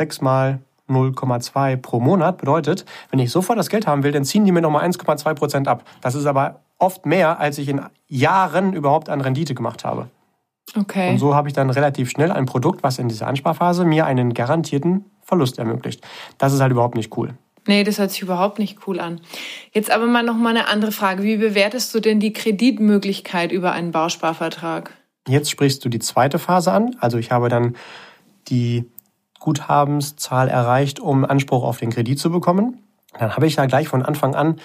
[0.00, 4.46] sechs mal 0,2 pro Monat bedeutet, wenn ich sofort das Geld haben will, dann ziehen
[4.46, 5.84] die mir nochmal 1,2 Prozent ab.
[6.00, 10.08] Das ist aber oft mehr, als ich in Jahren überhaupt an Rendite gemacht habe.
[10.74, 11.10] Okay.
[11.10, 14.32] Und so habe ich dann relativ schnell ein Produkt, was in dieser Ansparphase mir einen
[14.32, 16.02] garantierten Verlust ermöglicht.
[16.38, 17.34] Das ist halt überhaupt nicht cool.
[17.66, 19.20] Nee, das hört sich überhaupt nicht cool an.
[19.72, 21.22] Jetzt aber mal noch mal eine andere Frage.
[21.24, 24.92] Wie bewertest du denn die Kreditmöglichkeit über einen Bausparvertrag?
[25.28, 26.96] Jetzt sprichst du die zweite Phase an.
[27.00, 27.76] Also ich habe dann
[28.48, 28.86] die
[29.40, 32.84] Guthabenszahl erreicht, um Anspruch auf den Kredit zu bekommen.
[33.18, 34.60] Dann habe ich ja gleich von Anfang an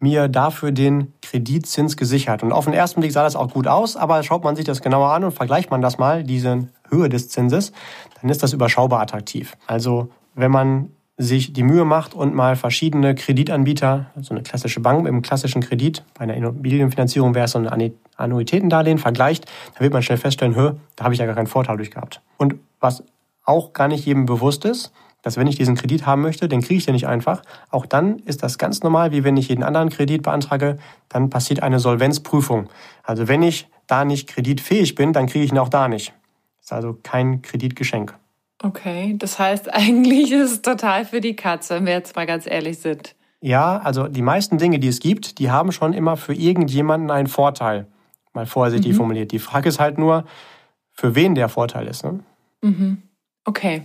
[0.00, 2.44] mir dafür den Kreditzins gesichert.
[2.44, 4.80] Und auf den ersten Blick sah das auch gut aus, aber schaut man sich das
[4.80, 7.72] genauer an und vergleicht man das mal, diese Höhe des Zinses,
[8.20, 9.56] dann ist das überschaubar attraktiv.
[9.66, 15.04] Also wenn man sich die Mühe macht und mal verschiedene Kreditanbieter, also eine klassische Bank
[15.04, 20.02] einem klassischen Kredit, bei einer Immobilienfinanzierung wäre es so ein Annuitätendarlehen, vergleicht, dann wird man
[20.02, 20.54] schnell feststellen,
[20.94, 22.22] da habe ich ja gar keinen Vorteil durch gehabt.
[22.36, 23.02] Und was
[23.48, 26.78] auch gar nicht jedem bewusst ist, dass wenn ich diesen Kredit haben möchte, den kriege
[26.78, 27.42] ich den nicht einfach.
[27.70, 31.62] Auch dann ist das ganz normal, wie wenn ich jeden anderen Kredit beantrage, dann passiert
[31.62, 32.68] eine Solvenzprüfung.
[33.02, 36.12] Also wenn ich da nicht kreditfähig bin, dann kriege ich ihn auch da nicht.
[36.58, 38.16] Das ist also kein Kreditgeschenk.
[38.62, 42.46] Okay, das heißt eigentlich ist es total für die Katze, wenn wir jetzt mal ganz
[42.46, 43.14] ehrlich sind.
[43.40, 47.28] Ja, also die meisten Dinge, die es gibt, die haben schon immer für irgendjemanden einen
[47.28, 47.86] Vorteil.
[48.32, 48.96] Mal vorsichtig mhm.
[48.96, 49.32] formuliert.
[49.32, 50.24] Die Frage ist halt nur,
[50.92, 52.04] für wen der Vorteil ist.
[52.04, 52.20] Ne?
[52.62, 53.02] Mhm.
[53.48, 53.84] Okay.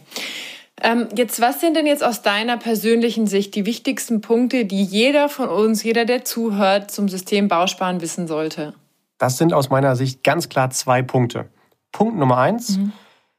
[0.81, 5.29] Ähm, jetzt, was sind denn jetzt aus deiner persönlichen Sicht die wichtigsten Punkte, die jeder
[5.29, 8.73] von uns, jeder, der zuhört, zum System Bausparen wissen sollte?
[9.19, 11.47] Das sind aus meiner Sicht ganz klar zwei Punkte.
[11.93, 12.77] Punkt Nummer eins.
[12.77, 12.91] Mhm.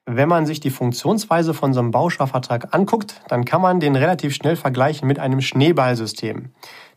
[0.07, 4.35] Wenn man sich die Funktionsweise von so einem Bausparvertrag anguckt, dann kann man den relativ
[4.35, 6.55] schnell vergleichen mit einem Schneeballsystem.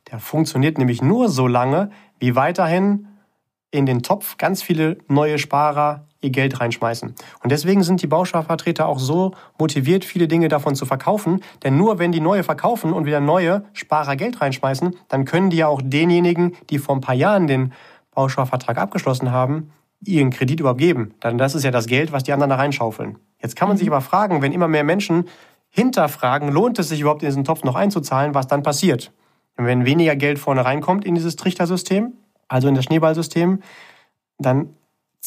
[0.10, 3.10] Der funktioniert nämlich nur so lange, wie weiterhin
[3.72, 7.14] in den Topf ganz viele neue Sparer ihr Geld reinschmeißen.
[7.44, 11.42] Und deswegen sind die Bausparvertreter auch so motiviert, viele Dinge davon zu verkaufen.
[11.64, 15.58] Denn nur wenn die neue verkaufen und wieder neue Sparer Geld reinschmeißen, dann können die
[15.58, 17.74] ja auch denjenigen, die vor ein paar Jahren den
[18.12, 19.72] Bausparvertrag abgeschlossen haben,
[20.04, 21.14] ihren Kredit überhaupt geben.
[21.20, 23.18] Dann das ist ja das Geld, was die anderen da reinschaufeln.
[23.42, 25.26] Jetzt kann man sich aber fragen, wenn immer mehr Menschen
[25.70, 29.12] hinterfragen, lohnt es sich überhaupt in diesen Topf noch einzuzahlen, was dann passiert.
[29.58, 32.14] Wenn weniger Geld vorne reinkommt in dieses Trichtersystem,
[32.48, 33.62] also in das Schneeballsystem,
[34.38, 34.70] dann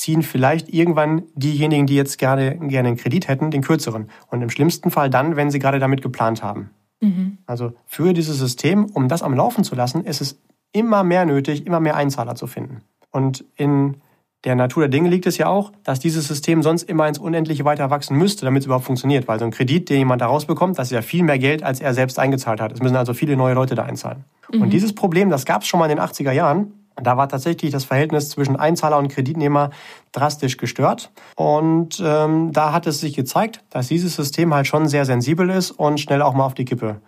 [0.01, 4.09] ziehen vielleicht irgendwann diejenigen, die jetzt gerne, gerne einen Kredit hätten, den kürzeren.
[4.29, 6.71] Und im schlimmsten Fall dann, wenn sie gerade damit geplant haben.
[7.01, 7.37] Mhm.
[7.45, 10.41] Also für dieses System, um das am Laufen zu lassen, ist es
[10.73, 12.81] immer mehr nötig, immer mehr Einzahler zu finden.
[13.11, 13.97] Und in
[14.45, 17.67] der Natur der Dinge liegt es ja auch, dass dieses System sonst immer ins Unendliche
[17.67, 19.29] weiter wachsen müsste, damit es überhaupt funktioniert.
[19.29, 21.81] Weil so ein Kredit, den jemand da rausbekommt, das ist ja viel mehr Geld, als
[21.81, 22.73] er selbst eingezahlt hat.
[22.73, 24.25] Es müssen also viele neue Leute da einzahlen.
[24.51, 24.63] Mhm.
[24.63, 26.73] Und dieses Problem, das gab es schon mal in den 80er Jahren.
[26.97, 29.71] Da war tatsächlich das Verhältnis zwischen Einzahler und Kreditnehmer
[30.13, 31.11] drastisch gestört.
[31.37, 35.71] Und ähm, da hat es sich gezeigt, dass dieses System halt schon sehr sensibel ist
[35.71, 37.01] und schnell auch mal auf die Kippe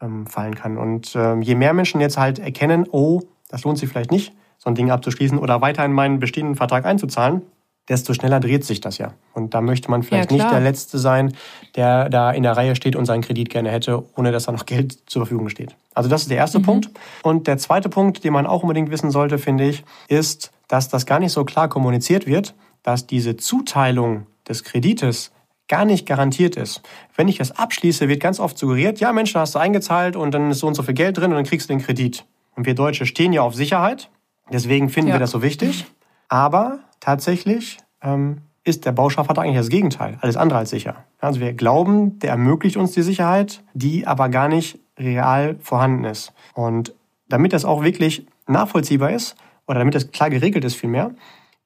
[0.00, 0.78] ähm, fallen kann.
[0.78, 4.70] Und ähm, je mehr Menschen jetzt halt erkennen, oh, das lohnt sich vielleicht nicht, so
[4.70, 7.42] ein Ding abzuschließen oder weiter in meinen bestehenden Vertrag einzuzahlen,
[7.88, 9.12] desto schneller dreht sich das ja.
[9.34, 11.34] Und da möchte man vielleicht ja, nicht der Letzte sein,
[11.74, 14.66] der da in der Reihe steht und seinen Kredit gerne hätte, ohne dass da noch
[14.66, 15.74] Geld zur Verfügung steht.
[15.94, 16.64] Also das ist der erste mhm.
[16.64, 16.90] Punkt.
[17.22, 21.06] Und der zweite Punkt, den man auch unbedingt wissen sollte, finde ich, ist, dass das
[21.06, 25.32] gar nicht so klar kommuniziert wird, dass diese Zuteilung des Kredites
[25.68, 26.82] gar nicht garantiert ist.
[27.16, 30.32] Wenn ich das abschließe, wird ganz oft suggeriert, ja Mensch, da hast du eingezahlt und
[30.32, 32.24] dann ist so und so viel Geld drin und dann kriegst du den Kredit.
[32.54, 34.10] Und wir Deutsche stehen ja auf Sicherheit.
[34.52, 35.14] Deswegen finden ja.
[35.14, 35.86] wir das so wichtig.
[36.28, 41.04] Aber tatsächlich ähm, ist der Bausparvertrag eigentlich das Gegenteil, alles andere als sicher.
[41.18, 46.32] Also wir glauben, der ermöglicht uns die Sicherheit, die aber gar nicht real vorhanden ist.
[46.54, 46.94] Und
[47.28, 49.34] damit das auch wirklich nachvollziehbar ist,
[49.66, 51.12] oder damit das klar geregelt ist vielmehr,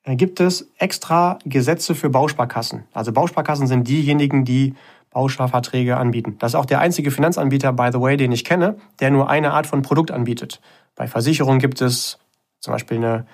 [0.04, 2.84] äh, gibt es extra Gesetze für Bausparkassen.
[2.94, 4.74] Also Bausparkassen sind diejenigen, die
[5.10, 6.36] Bausparverträge anbieten.
[6.38, 9.52] Das ist auch der einzige Finanzanbieter, by the way, den ich kenne, der nur eine
[9.52, 10.60] Art von Produkt anbietet.
[10.94, 12.18] Bei Versicherungen gibt es
[12.60, 13.26] zum Beispiel eine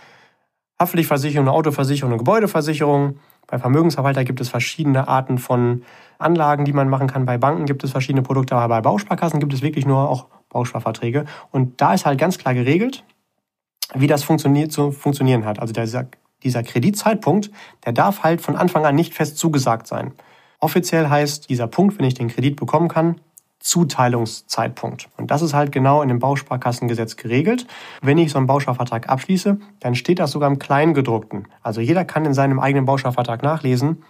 [0.82, 3.18] Haftpflichtversicherung, eine Autoversicherung, eine Gebäudeversicherung.
[3.46, 5.82] Bei Vermögensverwalter gibt es verschiedene Arten von
[6.18, 7.24] Anlagen, die man machen kann.
[7.24, 11.24] Bei Banken gibt es verschiedene Produkte, aber bei Bausparkassen gibt es wirklich nur auch Bausparverträge.
[11.50, 13.04] Und da ist halt ganz klar geregelt,
[13.94, 15.58] wie das funktioniert, zu funktionieren hat.
[15.58, 16.06] Also dieser,
[16.42, 17.50] dieser Kreditzeitpunkt,
[17.84, 20.12] der darf halt von Anfang an nicht fest zugesagt sein.
[20.60, 23.20] Offiziell heißt dieser Punkt, wenn ich den Kredit bekommen kann,
[23.62, 25.08] Zuteilungszeitpunkt.
[25.16, 27.66] Und das ist halt genau in dem Bausparkassengesetz geregelt.
[28.02, 31.46] Wenn ich so einen Bausparvertrag abschließe, dann steht das sogar im Kleingedruckten.
[31.62, 34.02] Also jeder kann in seinem eigenen Bausparvertrag nachlesen,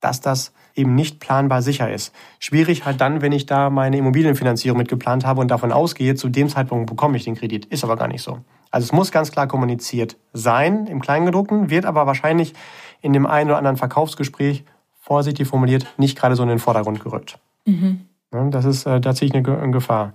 [0.00, 2.12] dass das eben nicht planbar sicher ist.
[2.38, 6.28] Schwierig halt dann, wenn ich da meine Immobilienfinanzierung mit geplant habe und davon ausgehe, zu
[6.28, 7.66] dem Zeitpunkt bekomme ich den Kredit.
[7.66, 8.38] Ist aber gar nicht so.
[8.70, 12.54] Also es muss ganz klar kommuniziert sein im Kleingedruckten, wird aber wahrscheinlich
[13.00, 14.64] in dem einen oder anderen Verkaufsgespräch,
[15.00, 17.38] vorsichtig formuliert, nicht gerade so in den Vordergrund gerückt.
[17.64, 18.07] Mhm.
[18.30, 20.12] Das ist äh, tatsächlich eine Gefahr.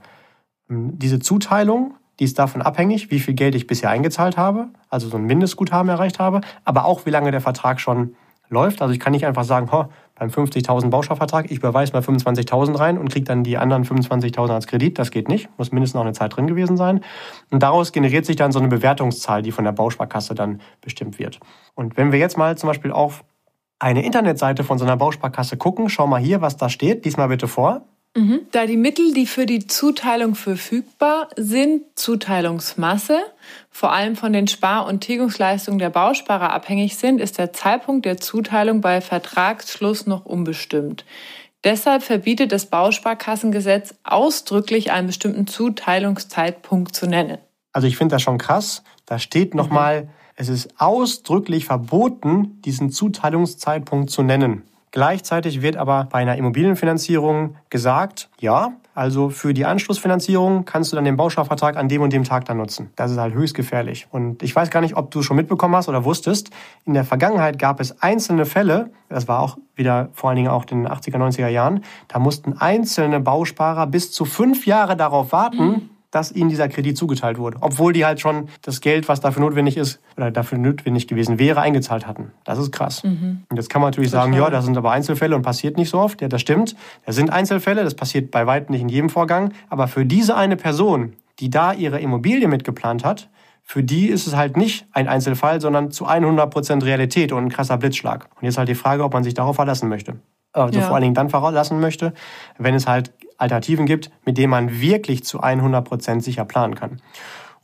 [0.69, 5.09] Ähm, diese Zuteilung, die ist davon abhängig, wie viel Geld ich bisher eingezahlt habe, also
[5.09, 8.15] so ein Mindestguthaben erreicht habe, aber auch wie lange der Vertrag schon
[8.49, 8.81] läuft.
[8.81, 12.97] Also ich kann nicht einfach sagen, ho, beim 50.000 Bausparvertrag, ich überweise mal 25.000 rein
[12.97, 14.99] und kriege dann die anderen 25.000 als Kredit.
[14.99, 17.01] Das geht nicht, muss mindestens noch eine Zeit drin gewesen sein.
[17.49, 21.39] Und daraus generiert sich dann so eine Bewertungszahl, die von der Bausparkasse dann bestimmt wird.
[21.73, 23.25] Und wenn wir jetzt mal zum Beispiel auf
[23.79, 27.47] eine Internetseite von so einer Bausparkasse gucken, schau mal hier, was da steht, diesmal bitte
[27.47, 27.81] vor.
[28.15, 28.41] Mhm.
[28.51, 33.19] Da die Mittel, die für die Zuteilung verfügbar sind, Zuteilungsmasse,
[33.71, 38.17] vor allem von den Spar- und Tilgungsleistungen der Bausparer abhängig sind, ist der Zeitpunkt der
[38.17, 41.05] Zuteilung bei Vertragsschluss noch unbestimmt.
[41.63, 47.39] Deshalb verbietet das Bausparkassengesetz ausdrücklich einen bestimmten Zuteilungszeitpunkt zu nennen.
[47.71, 48.83] Also ich finde das schon krass.
[49.07, 50.09] Da steht nochmal, mhm.
[50.35, 54.63] es ist ausdrücklich verboten, diesen Zuteilungszeitpunkt zu nennen.
[54.93, 61.03] Gleichzeitig wird aber bei einer Immobilienfinanzierung gesagt, ja, also für die Anschlussfinanzierung kannst du dann
[61.03, 62.91] den Bausparvertrag an dem und dem Tag dann nutzen.
[62.95, 64.05] Das ist halt höchst gefährlich.
[64.11, 66.51] Und ich weiß gar nicht, ob du schon mitbekommen hast oder wusstest,
[66.85, 70.65] in der Vergangenheit gab es einzelne Fälle, das war auch wieder vor allen Dingen auch
[70.69, 75.89] in den 80er, 90er Jahren, da mussten einzelne Bausparer bis zu fünf Jahre darauf warten,
[76.13, 77.57] dass ihnen dieser Kredit zugeteilt wurde.
[77.61, 81.59] Obwohl die halt schon das Geld, was dafür notwendig ist oder dafür notwendig gewesen wäre,
[81.59, 82.31] eingezahlt hatten.
[82.43, 83.03] Das ist krass.
[83.03, 83.41] Mhm.
[83.49, 84.25] Und jetzt kann man natürlich Total.
[84.25, 86.21] sagen, ja, das sind aber Einzelfälle und passiert nicht so oft.
[86.21, 86.75] Ja, das stimmt.
[87.07, 89.53] Das sind Einzelfälle, das passiert bei weitem nicht in jedem Vorgang.
[89.69, 93.29] Aber für diese eine Person, die da ihre Immobilie mitgeplant hat,
[93.63, 97.77] für die ist es halt nicht ein Einzelfall, sondern zu 100% Realität und ein krasser
[97.77, 98.29] Blitzschlag.
[98.35, 100.17] Und jetzt halt die Frage, ob man sich darauf verlassen möchte.
[100.51, 100.85] Also ja.
[100.85, 102.13] vor allen Dingen dann verlassen möchte,
[102.59, 107.01] wenn es halt Alternativen gibt, mit denen man wirklich zu 100% sicher planen kann.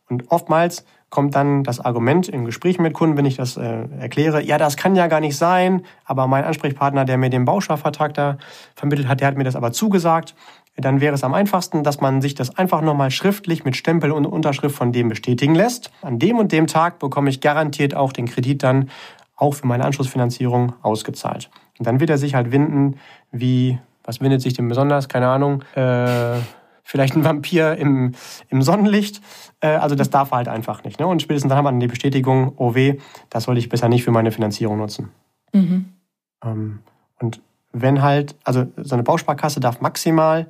[0.09, 4.43] Und oftmals kommt dann das Argument im Gespräch mit Kunden, wenn ich das äh, erkläre,
[4.43, 8.37] ja, das kann ja gar nicht sein, aber mein Ansprechpartner, der mir den Bausparvertrag da
[8.75, 10.35] vermittelt hat, der hat mir das aber zugesagt.
[10.77, 14.25] Dann wäre es am einfachsten, dass man sich das einfach nochmal schriftlich mit Stempel und
[14.25, 15.91] Unterschrift von dem bestätigen lässt.
[16.01, 18.89] An dem und dem Tag bekomme ich garantiert auch den Kredit dann
[19.35, 21.49] auch für meine Anschlussfinanzierung ausgezahlt.
[21.79, 22.99] Und dann wird er sich halt winden,
[23.31, 23.79] wie,
[24.09, 25.07] was windet sich denn besonders?
[25.07, 25.63] Keine Ahnung.
[25.75, 26.39] Äh,
[26.83, 28.15] vielleicht ein Vampir im,
[28.47, 29.21] im Sonnenlicht.
[29.59, 30.99] Äh, also das darf er halt einfach nicht.
[30.99, 31.05] Ne?
[31.05, 32.97] Und spätestens dann haben wir dann die Bestätigung, oh weh,
[33.29, 35.11] das soll ich besser nicht für meine Finanzierung nutzen.
[35.53, 35.93] Mhm.
[36.43, 36.79] Ähm,
[37.19, 37.39] und
[37.71, 40.47] wenn halt, also so eine Bausparkasse darf maximal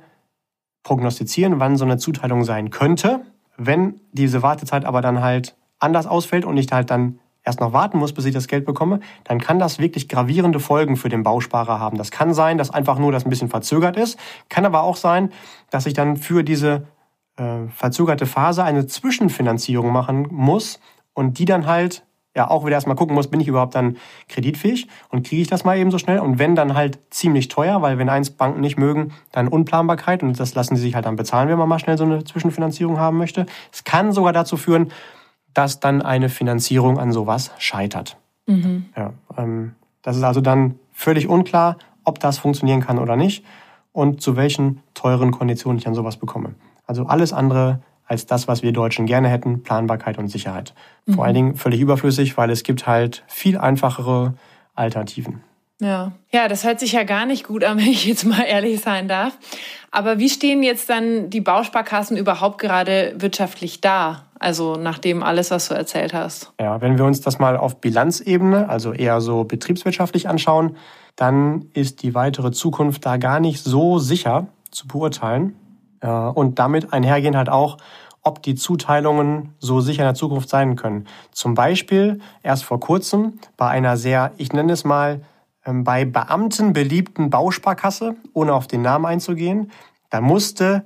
[0.82, 3.20] prognostizieren, wann so eine Zuteilung sein könnte.
[3.58, 7.18] Wenn diese Wartezeit aber dann halt anders ausfällt und ich halt dann
[7.50, 10.96] erst noch warten muss, bis ich das Geld bekomme, dann kann das wirklich gravierende Folgen
[10.96, 11.98] für den Bausparer haben.
[11.98, 15.30] Das kann sein, dass einfach nur das ein bisschen verzögert ist, kann aber auch sein,
[15.70, 16.86] dass ich dann für diese
[17.36, 20.78] äh, verzögerte Phase eine Zwischenfinanzierung machen muss
[21.12, 22.04] und die dann halt
[22.36, 23.96] ja auch wieder erstmal gucken muss, bin ich überhaupt dann
[24.28, 27.82] kreditfähig und kriege ich das mal eben so schnell und wenn dann halt ziemlich teuer,
[27.82, 31.16] weil wenn eins Banken nicht mögen, dann Unplanbarkeit und das lassen sie sich halt dann
[31.16, 33.46] bezahlen, wenn man mal schnell so eine Zwischenfinanzierung haben möchte.
[33.72, 34.92] Es kann sogar dazu führen,
[35.54, 38.16] dass dann eine Finanzierung an sowas scheitert.
[38.46, 38.86] Mhm.
[38.96, 43.44] Ja, ähm, das ist also dann völlig unklar, ob das funktionieren kann oder nicht
[43.92, 46.54] und zu welchen teuren Konditionen ich an sowas bekomme.
[46.86, 50.74] Also alles andere als das, was wir Deutschen gerne hätten, Planbarkeit und Sicherheit.
[51.06, 51.14] Mhm.
[51.14, 54.34] Vor allen Dingen völlig überflüssig, weil es gibt halt viel einfachere
[54.74, 55.42] Alternativen.
[55.80, 56.12] Ja.
[56.30, 59.08] ja, das hört sich ja gar nicht gut an, wenn ich jetzt mal ehrlich sein
[59.08, 59.38] darf.
[59.90, 64.26] Aber wie stehen jetzt dann die Bausparkassen überhaupt gerade wirtschaftlich da?
[64.40, 66.52] Also nach dem alles, was du erzählt hast.
[66.58, 70.76] Ja, wenn wir uns das mal auf Bilanzebene, also eher so betriebswirtschaftlich anschauen,
[71.14, 75.54] dann ist die weitere Zukunft da gar nicht so sicher zu beurteilen.
[76.00, 77.76] Und damit einhergehen halt auch,
[78.22, 81.06] ob die Zuteilungen so sicher in der Zukunft sein können.
[81.32, 85.22] Zum Beispiel erst vor kurzem bei einer sehr, ich nenne es mal,
[85.66, 89.70] ähm, bei Beamten beliebten Bausparkasse, ohne auf den Namen einzugehen,
[90.08, 90.84] da musste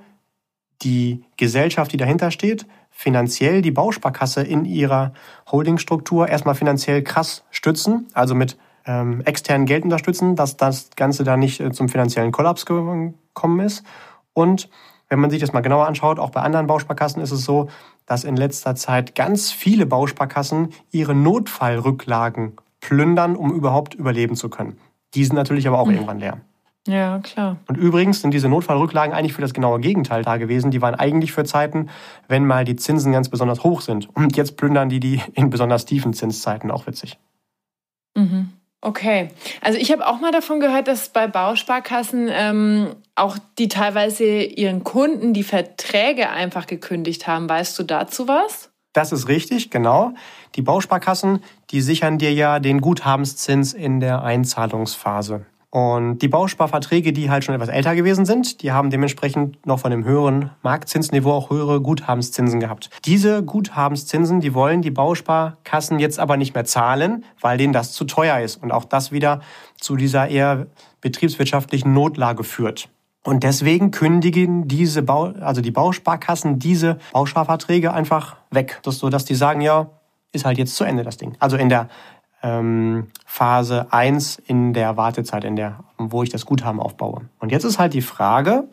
[0.83, 2.67] die Gesellschaft, die dahinter steht,
[2.97, 5.13] finanziell die Bausparkasse in ihrer
[5.51, 11.37] Holdingstruktur erstmal finanziell krass stützen, also mit ähm, externen Geld unterstützen, dass das Ganze da
[11.37, 13.85] nicht äh, zum finanziellen Kollaps gekommen ist.
[14.33, 14.71] Und
[15.09, 17.69] wenn man sich das mal genauer anschaut, auch bei anderen Bausparkassen ist es so,
[18.07, 24.79] dass in letzter Zeit ganz viele Bausparkassen ihre Notfallrücklagen plündern, um überhaupt überleben zu können.
[25.15, 25.95] Die sind natürlich aber auch mhm.
[25.95, 26.41] irgendwann leer.
[26.87, 27.57] Ja, klar.
[27.66, 30.70] Und übrigens sind diese Notfallrücklagen eigentlich für das genaue Gegenteil da gewesen.
[30.70, 31.89] Die waren eigentlich für Zeiten,
[32.28, 34.14] wenn mal die Zinsen ganz besonders hoch sind.
[34.14, 36.70] Und jetzt plündern die die in besonders tiefen Zinszeiten.
[36.70, 37.18] Auch witzig.
[38.14, 38.51] Mhm.
[38.82, 39.30] Okay,
[39.62, 44.85] also ich habe auch mal davon gehört, dass bei Bausparkassen ähm, auch die teilweise ihren
[44.85, 47.49] Kunden die Verträge einfach gekündigt haben.
[47.49, 48.70] Weißt du dazu was?
[48.93, 50.12] Das ist richtig, genau.
[50.55, 55.47] Die Bausparkassen, die sichern dir ja den Guthabenszins in der Einzahlungsphase.
[55.75, 59.91] Und die Bausparverträge, die halt schon etwas älter gewesen sind, die haben dementsprechend noch von
[59.91, 62.91] dem höheren Marktzinsniveau auch höhere Guthabenszinsen gehabt.
[63.05, 68.05] Diese Guthabenszinsen, die wollen die Bausparkassen jetzt aber nicht mehr zahlen, weil denen das zu
[68.05, 69.41] teuer ist und auch das wieder
[69.77, 70.68] zu dieser eher
[71.01, 72.89] betriebswirtschaftlichen Notlage führt.
[73.25, 79.35] Und deswegen kündigen diese Bau, also die Bausparkassen diese Bausparverträge einfach weg, so dass die
[79.35, 79.91] sagen, ja,
[80.35, 81.35] ist halt jetzt zu Ende das Ding.
[81.39, 81.89] Also in der
[82.45, 87.23] ähm, Phase 1 in der Wartezeit, in der, wo ich das Guthaben aufbaue.
[87.41, 88.69] Und jetzt ist halt die Frage,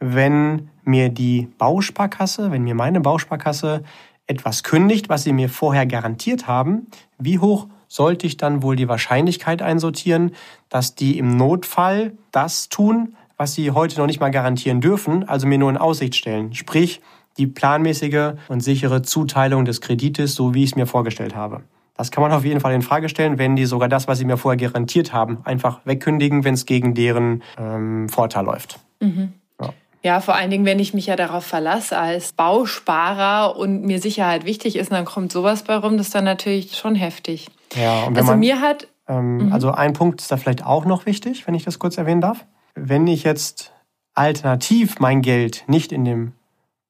[0.00, 3.84] wenn mir die Bausparkasse, wenn mir meine Bausparkasse
[4.26, 8.88] etwas kündigt, was sie mir vorher garantiert haben, wie hoch sollte ich dann wohl die
[8.88, 10.32] Wahrscheinlichkeit einsortieren,
[10.68, 15.46] dass die im Notfall das tun, was sie heute noch nicht mal garantieren dürfen, also
[15.46, 16.54] mir nur in Aussicht stellen.
[16.54, 17.00] Sprich,
[17.36, 21.62] die planmäßige und sichere Zuteilung des Kredites, so wie ich es mir vorgestellt habe.
[22.02, 24.24] Das kann man auf jeden Fall in Frage stellen, wenn die sogar das, was sie
[24.24, 28.80] mir vorher garantiert haben, einfach wegkündigen, wenn es gegen deren ähm, Vorteil läuft.
[28.98, 29.34] Mhm.
[29.60, 29.68] Ja.
[30.02, 34.44] ja, vor allen Dingen, wenn ich mich ja darauf verlasse als Bausparer und mir Sicherheit
[34.44, 37.48] wichtig ist, dann kommt sowas bei rum, das ist dann natürlich schon heftig.
[37.76, 38.88] Ja, also man, mir hat.
[39.06, 39.52] Ähm, mhm.
[39.52, 42.44] Also ein Punkt ist da vielleicht auch noch wichtig, wenn ich das kurz erwähnen darf.
[42.74, 43.72] Wenn ich jetzt
[44.14, 46.32] alternativ mein Geld nicht in dem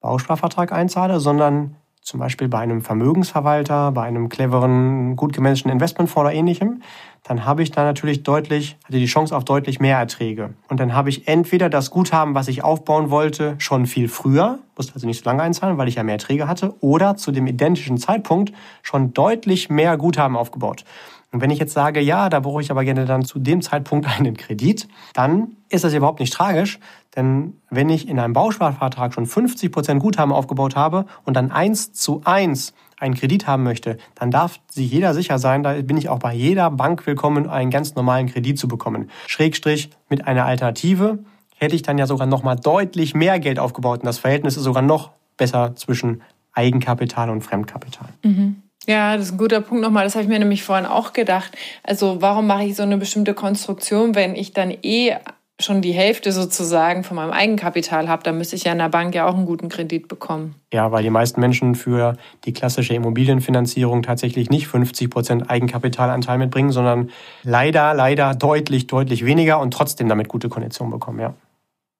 [0.00, 6.34] Bausparvertrag einzahle, sondern zum Beispiel bei einem Vermögensverwalter, bei einem cleveren, gut gemanagten Investmentfonds oder
[6.34, 6.82] ähnlichem,
[7.22, 10.54] dann habe ich da natürlich deutlich, hatte die Chance auf deutlich mehr Erträge.
[10.68, 14.94] Und dann habe ich entweder das Guthaben, was ich aufbauen wollte, schon viel früher, musste
[14.94, 17.98] also nicht so lange einzahlen, weil ich ja mehr Erträge hatte, oder zu dem identischen
[17.98, 20.84] Zeitpunkt schon deutlich mehr Guthaben aufgebaut.
[21.32, 24.06] Und wenn ich jetzt sage, ja, da brauche ich aber gerne dann zu dem Zeitpunkt
[24.18, 26.78] einen Kredit, dann ist das überhaupt nicht tragisch,
[27.16, 31.92] denn wenn ich in einem Bausparvertrag schon 50 Prozent Guthaben aufgebaut habe und dann eins
[31.92, 36.08] zu eins einen Kredit haben möchte, dann darf sich jeder sicher sein, da bin ich
[36.08, 39.10] auch bei jeder Bank willkommen, einen ganz normalen Kredit zu bekommen.
[39.26, 41.18] Schrägstrich mit einer Alternative
[41.56, 44.62] hätte ich dann ja sogar noch mal deutlich mehr Geld aufgebaut und das Verhältnis ist
[44.62, 46.22] sogar noch besser zwischen
[46.52, 48.08] Eigenkapital und Fremdkapital.
[48.22, 48.61] Mhm.
[48.86, 50.04] Ja, das ist ein guter Punkt nochmal.
[50.04, 51.56] Das habe ich mir nämlich vorhin auch gedacht.
[51.82, 55.16] Also warum mache ich so eine bestimmte Konstruktion, wenn ich dann eh
[55.60, 59.14] schon die Hälfte sozusagen von meinem Eigenkapital habe, dann müsste ich ja in der Bank
[59.14, 60.56] ja auch einen guten Kredit bekommen.
[60.72, 66.72] Ja, weil die meisten Menschen für die klassische Immobilienfinanzierung tatsächlich nicht 50 Prozent Eigenkapitalanteil mitbringen,
[66.72, 67.10] sondern
[67.44, 71.34] leider, leider deutlich, deutlich weniger und trotzdem damit gute Konditionen bekommen, ja.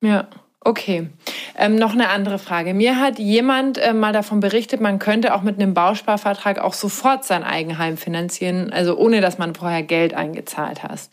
[0.03, 0.27] Ja.
[0.65, 1.09] Okay,
[1.57, 2.73] ähm, noch eine andere Frage.
[2.73, 7.25] Mir hat jemand äh, mal davon berichtet, man könnte auch mit einem Bausparvertrag auch sofort
[7.25, 11.11] sein Eigenheim finanzieren, also ohne dass man vorher Geld eingezahlt hat.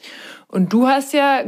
[0.47, 1.45] Und du hast ja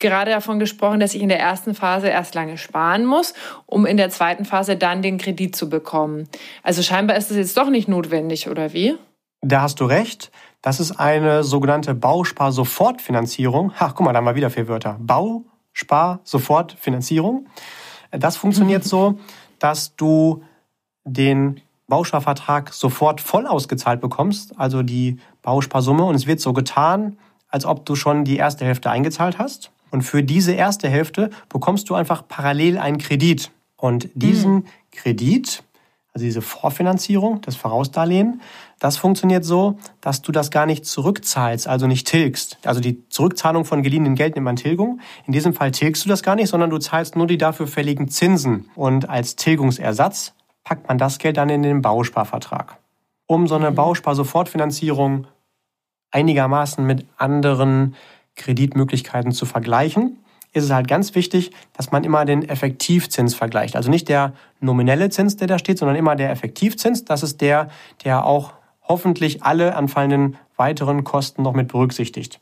[0.00, 3.34] gerade davon gesprochen, dass ich in der ersten Phase erst lange sparen muss,
[3.66, 6.28] um in der zweiten Phase dann den Kredit zu bekommen.
[6.64, 8.96] Also scheinbar ist das jetzt doch nicht notwendig, oder wie?
[9.42, 10.32] Da hast du recht.
[10.62, 13.72] Das ist eine sogenannte Bauspar-Sofortfinanzierung.
[13.78, 14.96] Ach, guck mal, da haben wir wieder vier Wörter.
[15.74, 17.46] Bauspar-Sofortfinanzierung.
[18.10, 19.18] Das funktioniert so,
[19.58, 20.42] dass du
[21.04, 26.04] den Bausparvertrag sofort voll ausgezahlt bekommst, also die Bausparsumme.
[26.04, 27.18] Und es wird so getan,
[27.48, 29.70] als ob du schon die erste Hälfte eingezahlt hast.
[29.90, 33.50] Und für diese erste Hälfte bekommst du einfach parallel einen Kredit.
[33.76, 34.64] Und diesen mhm.
[34.92, 35.64] Kredit,
[36.12, 38.40] also diese Vorfinanzierung, das Vorausdarlehen,
[38.80, 42.58] das funktioniert so, dass du das gar nicht zurückzahlst, also nicht tilgst.
[42.64, 45.00] Also die Zurückzahlung von geliehenen Geld nennt man Tilgung.
[45.26, 48.08] In diesem Fall tilgst du das gar nicht, sondern du zahlst nur die dafür fälligen
[48.08, 48.70] Zinsen.
[48.74, 50.34] Und als Tilgungsersatz
[50.64, 52.78] packt man das Geld dann in den Bausparvertrag.
[53.26, 53.76] Um so eine mhm.
[53.76, 55.26] Bausparsofortfinanzierung
[56.10, 57.94] einigermaßen mit anderen
[58.34, 60.19] Kreditmöglichkeiten zu vergleichen,
[60.52, 63.76] ist es halt ganz wichtig, dass man immer den Effektivzins vergleicht.
[63.76, 67.04] Also nicht der nominelle Zins, der da steht, sondern immer der Effektivzins.
[67.04, 67.68] Das ist der,
[68.04, 72.40] der auch hoffentlich alle anfallenden weiteren Kosten noch mit berücksichtigt.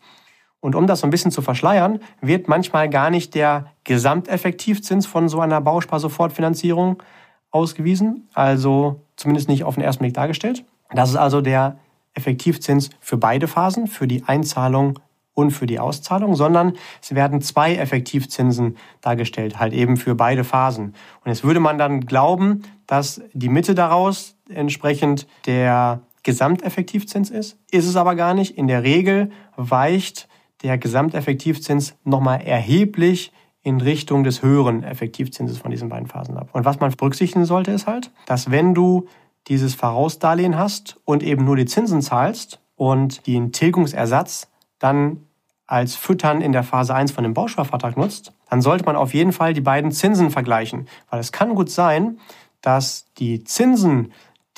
[0.60, 5.28] Und um das so ein bisschen zu verschleiern, wird manchmal gar nicht der Gesamteffektivzins von
[5.28, 7.02] so einer Bausparsofortfinanzierung
[7.50, 10.64] ausgewiesen, also zumindest nicht auf den ersten Blick dargestellt.
[10.90, 11.78] Das ist also der
[12.14, 14.98] Effektivzins für beide Phasen, für die Einzahlung
[15.38, 20.94] und für die Auszahlung, sondern es werden zwei Effektivzinsen dargestellt, halt eben für beide Phasen.
[21.24, 27.56] Und jetzt würde man dann glauben, dass die Mitte daraus entsprechend der Gesamteffektivzins ist.
[27.70, 28.58] Ist es aber gar nicht.
[28.58, 30.28] In der Regel weicht
[30.64, 33.32] der Gesamteffektivzins nochmal erheblich
[33.62, 36.48] in Richtung des höheren Effektivzinses von diesen beiden Phasen ab.
[36.52, 39.06] Und was man berücksichtigen sollte, ist halt, dass wenn du
[39.46, 45.27] dieses Vorausdarlehen hast und eben nur die Zinsen zahlst und den Tilgungsersatz dann
[45.68, 49.32] als Füttern in der Phase 1 von dem Bausparvertrag nutzt, dann sollte man auf jeden
[49.32, 50.88] Fall die beiden Zinsen vergleichen.
[51.10, 52.18] Weil es kann gut sein,
[52.62, 54.12] dass die Zinsen,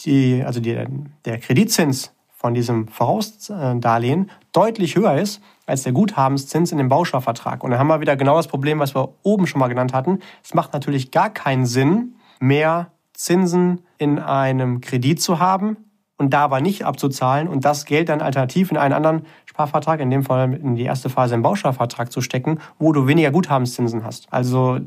[0.04, 0.82] die, also die,
[1.24, 7.62] der Kreditzins von diesem Vorausdarlehen deutlich höher ist als der Guthabenszins in dem Bausparvertrag.
[7.62, 10.20] Und dann haben wir wieder genau das Problem, was wir oben schon mal genannt hatten.
[10.42, 15.76] Es macht natürlich gar keinen Sinn, mehr Zinsen in einem Kredit zu haben
[16.20, 20.10] und da aber nicht abzuzahlen und das Geld dann alternativ in einen anderen Sparvertrag, in
[20.10, 24.30] dem Fall in die erste Phase im Bausparvertrag zu stecken, wo du weniger Guthabenszinsen hast.
[24.30, 24.80] Also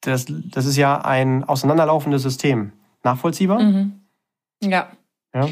[0.00, 2.72] das, das ist ja ein auseinanderlaufendes System.
[3.04, 3.60] Nachvollziehbar?
[3.60, 4.00] Mhm.
[4.64, 4.88] Ja.
[5.32, 5.48] ja.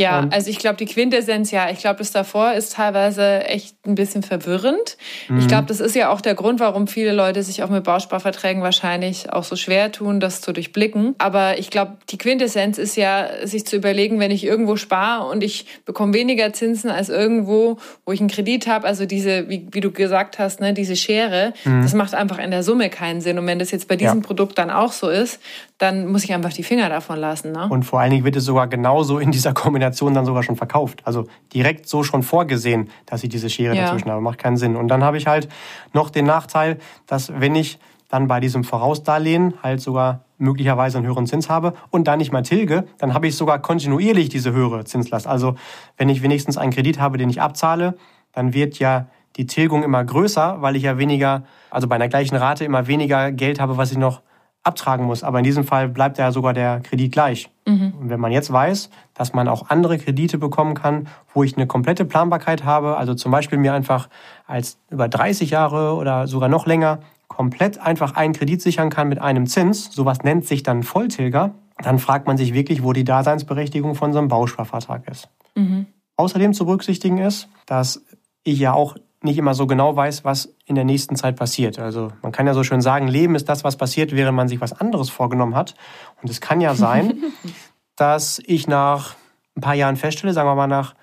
[0.00, 3.94] Ja, also ich glaube, die Quintessenz, ja, ich glaube, das davor ist teilweise echt ein
[3.94, 4.96] bisschen verwirrend.
[5.28, 5.40] Mhm.
[5.40, 8.62] Ich glaube, das ist ja auch der Grund, warum viele Leute sich auch mit Bausparverträgen
[8.62, 11.14] wahrscheinlich auch so schwer tun, das zu durchblicken.
[11.18, 15.44] Aber ich glaube, die Quintessenz ist ja, sich zu überlegen, wenn ich irgendwo spare und
[15.44, 17.76] ich bekomme weniger Zinsen als irgendwo,
[18.06, 21.52] wo ich einen Kredit habe, also diese, wie, wie, du gesagt hast, ne, diese Schere,
[21.64, 21.82] mhm.
[21.82, 23.38] das macht einfach in der Summe keinen Sinn.
[23.38, 24.26] Und wenn das jetzt bei diesem ja.
[24.26, 25.40] Produkt dann auch so ist,
[25.76, 27.52] dann muss ich einfach die Finger davon lassen.
[27.52, 27.68] Ne?
[27.68, 31.02] Und vor allen Dingen wird es sogar genauso in dieser Kombination dann sogar schon verkauft.
[31.04, 33.84] Also direkt so schon vorgesehen, dass ich diese Schere ja.
[33.84, 34.20] dazwischen habe.
[34.20, 34.76] Macht keinen Sinn.
[34.76, 35.48] Und dann habe ich halt
[35.92, 37.78] noch den Nachteil, dass wenn ich
[38.08, 42.42] dann bei diesem Vorausdarlehen halt sogar möglicherweise einen höheren Zins habe und dann nicht mal
[42.42, 45.26] tilge, dann habe ich sogar kontinuierlich diese höhere Zinslast.
[45.26, 45.54] Also
[45.96, 47.96] wenn ich wenigstens einen Kredit habe, den ich abzahle,
[48.32, 52.36] dann wird ja die Tilgung immer größer, weil ich ja weniger, also bei einer gleichen
[52.36, 54.22] Rate immer weniger Geld habe, was ich noch
[54.62, 55.24] abtragen muss.
[55.24, 57.50] Aber in diesem Fall bleibt ja sogar der Kredit gleich.
[57.66, 57.94] Mhm.
[57.98, 61.66] Und wenn man jetzt weiß, dass man auch andere Kredite bekommen kann, wo ich eine
[61.66, 64.08] komplette Planbarkeit habe, also zum Beispiel mir einfach
[64.46, 69.20] als über 30 Jahre oder sogar noch länger komplett einfach einen Kredit sichern kann mit
[69.20, 73.94] einem Zins, sowas nennt sich dann Volltilger, dann fragt man sich wirklich, wo die Daseinsberechtigung
[73.94, 75.28] von so einem Bausparvertrag ist.
[75.54, 75.86] Mhm.
[76.16, 78.04] Außerdem zu berücksichtigen ist, dass
[78.42, 81.78] ich ja auch nicht immer so genau weiß, was in der nächsten Zeit passiert.
[81.78, 84.60] Also man kann ja so schön sagen, Leben ist das, was passiert, während man sich
[84.60, 85.74] was anderes vorgenommen hat.
[86.22, 87.18] Und es kann ja sein,
[87.96, 89.14] dass ich nach
[89.56, 90.94] ein paar Jahren feststelle, sagen wir mal nach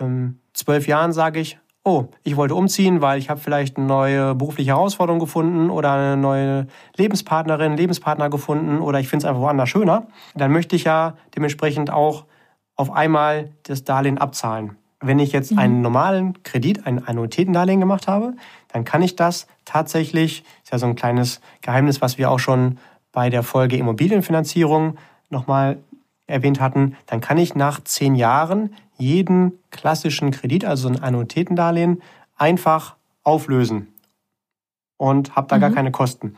[0.00, 4.34] ähm, zwölf Jahren, sage ich, oh, ich wollte umziehen, weil ich habe vielleicht eine neue
[4.34, 6.66] berufliche Herausforderung gefunden oder eine neue
[6.96, 10.08] Lebenspartnerin, Lebenspartner gefunden oder ich finde es einfach woanders schöner.
[10.34, 12.24] Dann möchte ich ja dementsprechend auch
[12.74, 14.76] auf einmal das Darlehen abzahlen.
[15.00, 15.58] Wenn ich jetzt mhm.
[15.58, 18.34] einen normalen Kredit, ein Annuitätendarlehen gemacht habe,
[18.68, 22.78] dann kann ich das tatsächlich, ist ja so ein kleines Geheimnis, was wir auch schon
[23.12, 24.96] bei der Folge Immobilienfinanzierung
[25.30, 25.78] nochmal
[26.26, 32.02] erwähnt hatten, dann kann ich nach zehn Jahren jeden klassischen Kredit, also ein Annuitätendarlehen,
[32.36, 33.88] einfach auflösen
[34.96, 35.60] und habe da mhm.
[35.60, 36.36] gar keine Kosten.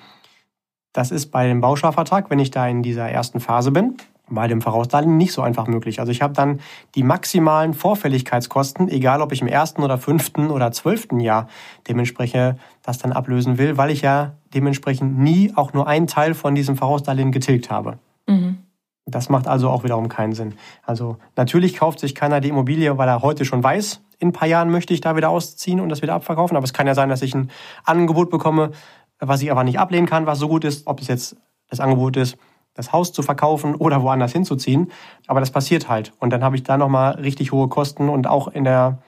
[0.92, 3.96] Das ist bei dem Bausparvertrag, wenn ich da in dieser ersten Phase bin,
[4.30, 6.00] bei dem Vorausdarlehen nicht so einfach möglich.
[6.00, 6.60] Also ich habe dann
[6.94, 11.48] die maximalen Vorfälligkeitskosten, egal ob ich im ersten oder fünften oder zwölften Jahr
[11.88, 16.54] dementsprechend das dann ablösen will, weil ich ja dementsprechend nie auch nur einen Teil von
[16.54, 17.98] diesem Vorausdarlehen getilgt habe.
[18.26, 18.58] Mhm.
[19.06, 20.54] Das macht also auch wiederum keinen Sinn.
[20.84, 24.48] Also natürlich kauft sich keiner die Immobilie, weil er heute schon weiß, in ein paar
[24.48, 26.56] Jahren möchte ich da wieder ausziehen und das wieder abverkaufen.
[26.56, 27.50] Aber es kann ja sein, dass ich ein
[27.84, 28.72] Angebot bekomme,
[29.18, 31.36] was ich aber nicht ablehnen kann, was so gut ist, ob es jetzt
[31.68, 32.36] das Angebot ist,
[32.78, 34.92] das Haus zu verkaufen oder woanders hinzuziehen.
[35.26, 36.12] Aber das passiert halt.
[36.20, 39.02] Und dann habe ich da nochmal richtig hohe Kosten und auch in der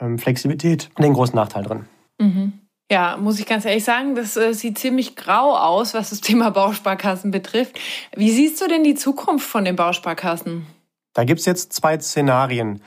[0.00, 1.84] ähm, Flexibilität den großen Nachteil drin.
[2.18, 2.54] Mhm.
[2.90, 6.50] Ja, muss ich ganz ehrlich sagen, das äh, sieht ziemlich grau aus, was das Thema
[6.50, 7.78] Bausparkassen betrifft.
[8.16, 10.66] Wie siehst du denn die Zukunft von den Bausparkassen?
[11.12, 12.80] Da gibt es jetzt zwei Szenarien.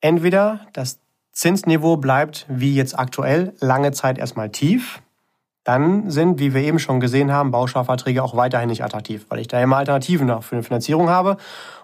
[0.00, 0.98] Entweder das
[1.30, 5.00] Zinsniveau bleibt wie jetzt aktuell lange Zeit erstmal tief
[5.64, 9.46] dann sind, wie wir eben schon gesehen haben, Bausparverträge auch weiterhin nicht attraktiv, weil ich
[9.46, 11.36] da immer Alternativen für eine Finanzierung habe,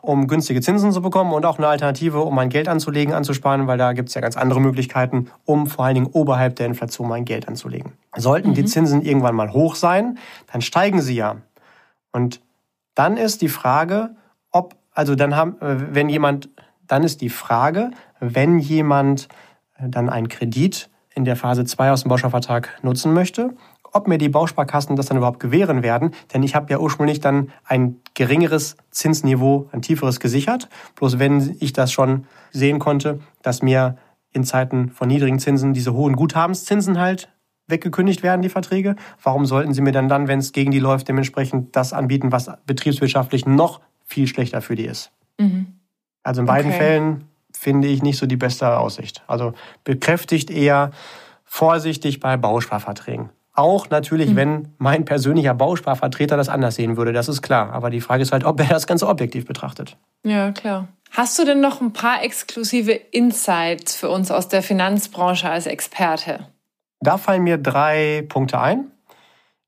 [0.02, 3.78] um günstige Zinsen zu bekommen und auch eine Alternative, um mein Geld anzulegen, anzusparen, weil
[3.78, 7.24] da gibt es ja ganz andere Möglichkeiten, um vor allen Dingen oberhalb der Inflation mein
[7.24, 7.92] Geld anzulegen.
[8.16, 8.54] Sollten mhm.
[8.54, 10.18] die Zinsen irgendwann mal hoch sein,
[10.52, 11.36] dann steigen sie ja.
[12.10, 12.40] Und
[12.94, 14.10] dann ist die Frage,
[14.50, 16.48] ob, also dann haben, äh, wenn jemand,
[16.88, 19.28] dann ist die Frage, wenn jemand
[19.76, 23.50] äh, dann einen Kredit in der Phase 2 aus dem Bausparvertrag nutzen möchte,
[23.92, 26.12] ob mir die Bausparkassen das dann überhaupt gewähren werden.
[26.32, 30.68] Denn ich habe ja ursprünglich dann ein geringeres Zinsniveau, ein tieferes gesichert.
[30.94, 33.96] Bloß wenn ich das schon sehen konnte, dass mir
[34.30, 37.28] in Zeiten von niedrigen Zinsen diese hohen Guthabenszinsen halt
[37.66, 38.94] weggekündigt werden, die Verträge.
[39.20, 42.48] Warum sollten sie mir dann dann, wenn es gegen die läuft, dementsprechend das anbieten, was
[42.64, 45.10] betriebswirtschaftlich noch viel schlechter für die ist?
[45.38, 45.78] Mhm.
[46.22, 46.78] Also in beiden okay.
[46.78, 47.24] Fällen
[47.56, 49.22] finde ich nicht so die beste Aussicht.
[49.26, 50.90] Also bekräftigt eher
[51.44, 53.30] vorsichtig bei Bausparverträgen.
[53.54, 54.36] Auch natürlich, mhm.
[54.36, 57.72] wenn mein persönlicher Bausparvertreter das anders sehen würde, das ist klar.
[57.72, 59.96] Aber die Frage ist halt, ob er das Ganze objektiv betrachtet.
[60.24, 60.86] Ja, klar.
[61.10, 66.46] Hast du denn noch ein paar exklusive Insights für uns aus der Finanzbranche als Experte?
[67.00, 68.92] Da fallen mir drei Punkte ein.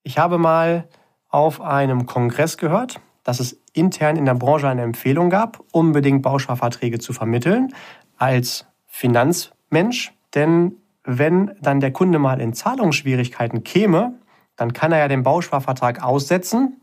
[0.03, 0.87] Ich habe mal
[1.29, 6.99] auf einem Kongress gehört, dass es intern in der Branche eine Empfehlung gab, unbedingt Bausparverträge
[6.99, 7.75] zu vermitteln
[8.17, 10.13] als Finanzmensch.
[10.35, 14.15] Denn wenn dann der Kunde mal in Zahlungsschwierigkeiten käme,
[14.57, 16.81] dann kann er ja den Bausparvertrag aussetzen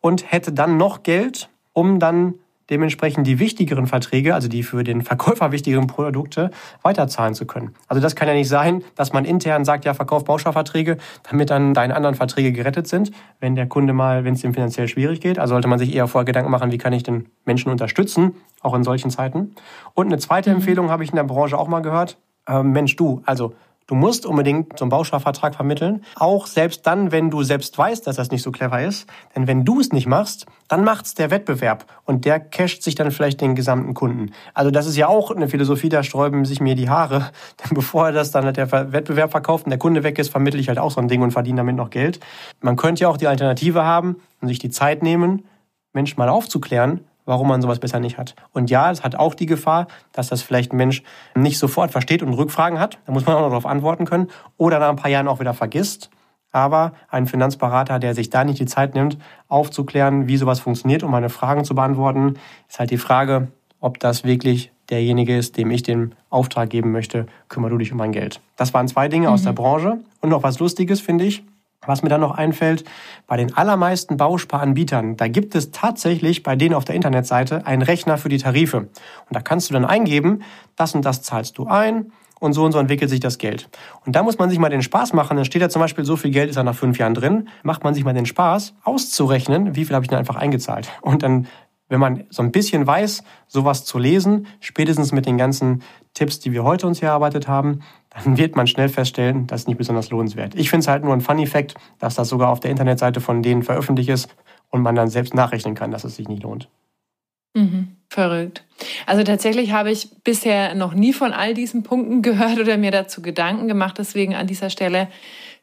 [0.00, 2.34] und hätte dann noch Geld, um dann
[2.70, 6.50] dementsprechend die wichtigeren Verträge, also die für den Verkäufer wichtigeren Produkte,
[6.82, 7.74] weiterzahlen zu können.
[7.88, 10.96] Also das kann ja nicht sein, dass man intern sagt, ja, verkauf Bausparverträge,
[11.30, 13.10] damit dann deine anderen Verträge gerettet sind,
[13.40, 15.38] wenn der Kunde mal, wenn es ihm finanziell schwierig geht.
[15.38, 18.74] Also sollte man sich eher vorher Gedanken machen, wie kann ich den Menschen unterstützen, auch
[18.74, 19.54] in solchen Zeiten.
[19.94, 20.56] Und eine zweite mhm.
[20.56, 22.18] Empfehlung habe ich in der Branche auch mal gehört.
[22.46, 23.54] Äh, Mensch, du, also
[23.90, 26.04] Du musst unbedingt so einen Bausparvertrag vermitteln.
[26.14, 29.08] Auch selbst dann, wenn du selbst weißt, dass das nicht so clever ist.
[29.34, 31.86] Denn wenn du es nicht machst, dann macht's der Wettbewerb.
[32.04, 34.30] Und der casht sich dann vielleicht den gesamten Kunden.
[34.54, 37.32] Also das ist ja auch eine Philosophie, da sträuben sich mir die Haare.
[37.64, 40.68] Denn bevor er das dann der Wettbewerb verkauft und der Kunde weg ist, vermittle ich
[40.68, 42.20] halt auch so ein Ding und verdiene damit noch Geld.
[42.60, 45.46] Man könnte ja auch die Alternative haben und sich die Zeit nehmen,
[45.92, 47.00] Menschen mal aufzuklären,
[47.30, 48.34] warum man sowas besser nicht hat.
[48.52, 51.04] Und ja, es hat auch die Gefahr, dass das vielleicht ein Mensch
[51.36, 52.98] nicht sofort versteht und Rückfragen hat.
[53.06, 54.26] Da muss man auch noch darauf antworten können.
[54.56, 56.10] Oder nach ein paar Jahren auch wieder vergisst.
[56.50, 59.16] Aber ein Finanzberater, der sich da nicht die Zeit nimmt,
[59.46, 62.34] aufzuklären, wie sowas funktioniert, um meine Fragen zu beantworten,
[62.68, 63.46] ist halt die Frage,
[63.78, 67.98] ob das wirklich derjenige ist, dem ich den Auftrag geben möchte, kümmere du dich um
[67.98, 68.40] mein Geld.
[68.56, 69.34] Das waren zwei Dinge mhm.
[69.34, 70.00] aus der Branche.
[70.20, 71.44] Und noch was Lustiges, finde ich.
[71.86, 72.84] Was mir dann noch einfällt,
[73.26, 78.18] bei den allermeisten Bausparanbietern, da gibt es tatsächlich bei denen auf der Internetseite einen Rechner
[78.18, 78.78] für die Tarife.
[78.78, 78.90] Und
[79.30, 80.42] da kannst du dann eingeben,
[80.76, 83.70] das und das zahlst du ein und so und so entwickelt sich das Geld.
[84.04, 86.16] Und da muss man sich mal den Spaß machen, dann steht da zum Beispiel, so
[86.16, 89.74] viel Geld ist da nach fünf Jahren drin, macht man sich mal den Spaß, auszurechnen,
[89.74, 90.90] wie viel habe ich denn einfach eingezahlt.
[91.00, 91.46] Und dann
[91.90, 95.82] wenn man so ein bisschen weiß, sowas zu lesen, spätestens mit den ganzen
[96.14, 97.80] Tipps, die wir heute uns hier erarbeitet haben,
[98.10, 100.54] dann wird man schnell feststellen, das ist nicht besonders lohnenswert.
[100.56, 103.42] Ich finde es halt nur ein Funny Fact, dass das sogar auf der Internetseite von
[103.42, 104.28] denen veröffentlicht ist
[104.70, 106.68] und man dann selbst nachrechnen kann, dass es sich nicht lohnt.
[107.54, 107.96] Mhm.
[108.08, 108.64] Verrückt.
[109.06, 113.22] Also tatsächlich habe ich bisher noch nie von all diesen Punkten gehört oder mir dazu
[113.22, 113.98] Gedanken gemacht.
[113.98, 115.08] Deswegen an dieser Stelle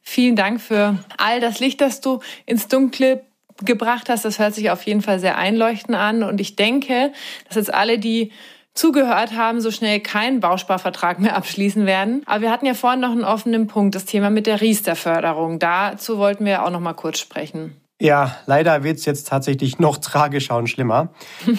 [0.01, 3.23] vielen Dank für all das Licht, das du ins Dunkle
[3.63, 4.23] gebracht hast.
[4.23, 6.23] Das hört sich auf jeden Fall sehr einleuchtend an.
[6.23, 7.11] Und ich denke,
[7.47, 8.31] dass jetzt alle, die
[8.77, 12.21] zugehört haben, so schnell keinen Bausparvertrag mehr abschließen werden.
[12.25, 15.59] Aber wir hatten ja vorhin noch einen offenen Punkt, das Thema mit der Riester-Förderung.
[15.59, 17.75] Dazu wollten wir auch noch mal kurz sprechen.
[17.99, 21.09] Ja, leider wird es jetzt tatsächlich noch tragischer und schlimmer.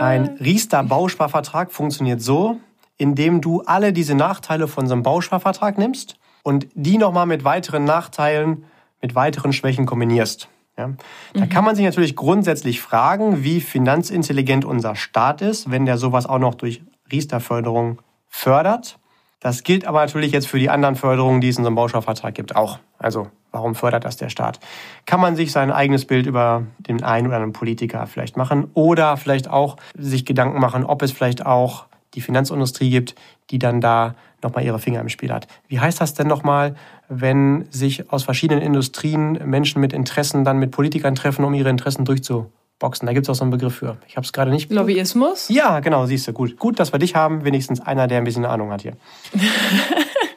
[0.00, 2.58] Ein Riester-Bausparvertrag funktioniert so,
[2.96, 7.84] indem du alle diese Nachteile von so einem Bausparvertrag nimmst und die nochmal mit weiteren
[7.84, 8.64] Nachteilen,
[9.00, 10.48] mit weiteren Schwächen kombinierst.
[10.78, 10.92] Ja?
[11.34, 11.48] Da mhm.
[11.48, 16.38] kann man sich natürlich grundsätzlich fragen, wie finanzintelligent unser Staat ist, wenn der sowas auch
[16.38, 17.98] noch durch Riester-Förderung
[18.28, 18.98] fördert.
[19.40, 22.34] Das gilt aber natürlich jetzt für die anderen Förderungen, die es in so einem Bausparvertrag
[22.34, 22.78] gibt, auch.
[22.98, 24.58] Also warum fördert das der Staat?
[25.06, 29.16] Kann man sich sein eigenes Bild über den einen oder anderen Politiker vielleicht machen oder
[29.16, 33.14] vielleicht auch sich Gedanken machen, ob es vielleicht auch die Finanzindustrie gibt,
[33.50, 35.48] die dann da nochmal ihre Finger im Spiel hat.
[35.68, 36.76] Wie heißt das denn nochmal,
[37.08, 42.04] wenn sich aus verschiedenen Industrien Menschen mit Interessen dann mit Politikern treffen, um ihre Interessen
[42.04, 43.06] durchzuboxen?
[43.06, 43.96] Da gibt es auch so einen Begriff für.
[44.06, 44.70] Ich habe es gerade nicht.
[44.70, 45.48] Lobbyismus?
[45.48, 46.32] Ja, genau, siehst du.
[46.32, 46.56] Gut.
[46.58, 47.44] Gut, dass wir dich haben.
[47.44, 48.92] Wenigstens einer, der ein bisschen Ahnung hat hier.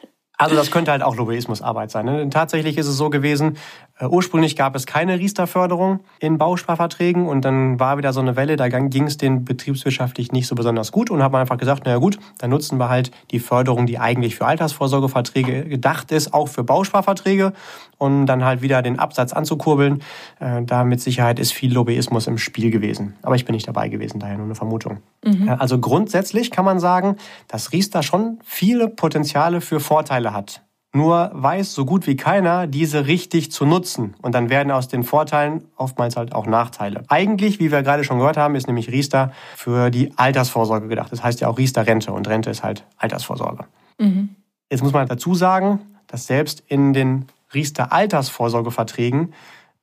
[0.42, 2.06] Also das könnte halt auch Lobbyismusarbeit sein.
[2.06, 2.28] Ne?
[2.30, 3.56] Tatsächlich ist es so gewesen,
[3.98, 8.56] äh, ursprünglich gab es keine Riester-Förderung in Bausparverträgen und dann war wieder so eine Welle,
[8.56, 12.18] da ging es den betriebswirtschaftlich nicht so besonders gut und haben einfach gesagt, naja gut,
[12.38, 17.52] dann nutzen wir halt die Förderung, die eigentlich für Altersvorsorgeverträge gedacht ist, auch für Bausparverträge
[17.98, 20.02] und dann halt wieder den Absatz anzukurbeln.
[20.40, 23.14] Äh, da mit Sicherheit ist viel Lobbyismus im Spiel gewesen.
[23.22, 24.98] Aber ich bin nicht dabei gewesen, daher nur eine Vermutung.
[25.24, 25.48] Mhm.
[25.48, 27.16] Also grundsätzlich kann man sagen,
[27.46, 30.62] dass Riester schon viele Potenziale für Vorteile hat.
[30.94, 34.14] Nur weiß so gut wie keiner, diese richtig zu nutzen.
[34.20, 37.04] Und dann werden aus den Vorteilen oftmals halt auch Nachteile.
[37.08, 41.10] Eigentlich, wie wir gerade schon gehört haben, ist nämlich Riester für die Altersvorsorge gedacht.
[41.10, 43.64] Das heißt ja auch Riester-Rente und Rente ist halt Altersvorsorge.
[43.98, 44.36] Mhm.
[44.70, 47.24] Jetzt muss man dazu sagen, dass selbst in den
[47.54, 49.32] Riester-Altersvorsorgeverträgen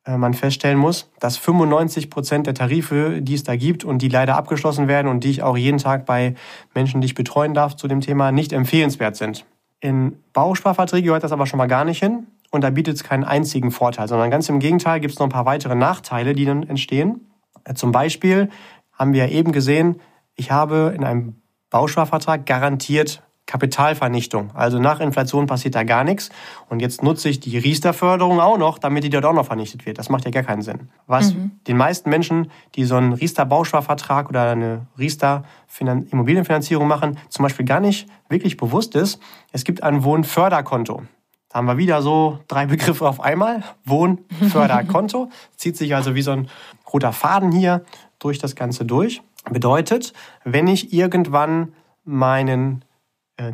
[0.06, 4.10] äh, man feststellen muss, dass 95 Prozent der Tarife, die es da gibt und die
[4.10, 6.36] leider abgeschlossen werden und die ich auch jeden Tag bei
[6.76, 9.46] Menschen, die ich betreuen darf, zu dem Thema nicht empfehlenswert sind.
[9.82, 13.24] In Bausparverträge gehört das aber schon mal gar nicht hin und da bietet es keinen
[13.24, 16.64] einzigen Vorteil, sondern ganz im Gegenteil gibt es noch ein paar weitere Nachteile, die dann
[16.64, 17.32] entstehen.
[17.64, 18.50] Äh, zum Beispiel
[18.92, 20.02] haben wir ja eben gesehen,
[20.36, 24.52] ich habe in einem Bausparvertrag garantiert Kapitalvernichtung.
[24.54, 26.30] Also nach Inflation passiert da gar nichts.
[26.70, 29.98] Und jetzt nutze ich die Riester-Förderung auch noch, damit die dort auch noch vernichtet wird.
[29.98, 30.90] Das macht ja gar keinen Sinn.
[31.08, 31.54] Was mhm.
[31.68, 38.08] den meisten Menschen, die so einen Riester-Bausparvertrag oder eine Riester-Immobilienfinanzierung machen, zum Beispiel gar nicht
[38.30, 39.20] wirklich bewusst ist,
[39.52, 41.02] es gibt ein Wohnförderkonto.
[41.50, 43.64] Da haben wir wieder so drei Begriffe auf einmal.
[43.84, 45.32] Wohnförderkonto.
[45.56, 46.50] Zieht sich also wie so ein
[46.94, 47.84] roter Faden hier
[48.20, 49.24] durch das Ganze durch.
[49.50, 51.74] Bedeutet, wenn ich irgendwann
[52.06, 52.86] meinen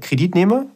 [0.02, 0.68] Kredit nehme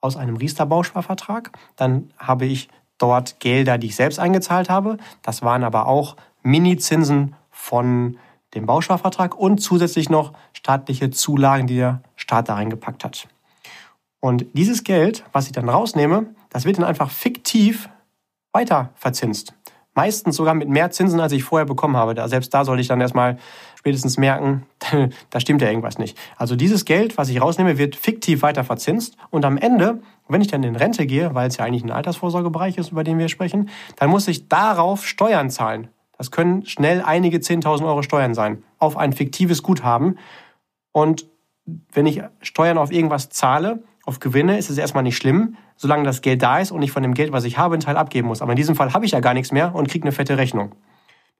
[0.00, 2.68] aus einem Riester-Bausparvertrag, dann habe ich
[2.98, 4.98] dort Gelder, die ich selbst eingezahlt habe.
[5.22, 8.18] Das waren aber auch Mini-Zinsen von
[8.54, 13.28] dem Bausparvertrag und zusätzlich noch staatliche Zulagen, die der Staat da reingepackt hat.
[14.20, 17.88] Und dieses Geld, was ich dann rausnehme, das wird dann einfach fiktiv
[18.52, 19.54] weiter verzinst.
[19.94, 22.28] Meistens sogar mit mehr Zinsen, als ich vorher bekommen habe.
[22.28, 23.38] Selbst da sollte ich dann erstmal
[23.86, 24.66] spätestens merken,
[25.30, 26.18] da stimmt ja irgendwas nicht.
[26.36, 29.16] Also dieses Geld, was ich rausnehme, wird fiktiv weiter verzinst.
[29.30, 32.78] Und am Ende, wenn ich dann in Rente gehe, weil es ja eigentlich ein Altersvorsorgebereich
[32.78, 35.86] ist, über den wir sprechen, dann muss ich darauf Steuern zahlen.
[36.18, 38.64] Das können schnell einige 10.000 Euro Steuern sein.
[38.80, 40.18] Auf ein fiktives Guthaben.
[40.90, 41.26] Und
[41.92, 46.22] wenn ich Steuern auf irgendwas zahle, auf Gewinne, ist es erstmal nicht schlimm solange das
[46.22, 48.40] Geld da ist und ich von dem Geld, was ich habe, einen Teil abgeben muss.
[48.40, 50.74] Aber in diesem Fall habe ich ja gar nichts mehr und kriege eine fette Rechnung.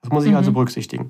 [0.02, 0.36] Das muss ich also mhm.
[0.36, 1.08] also berücksichtigen.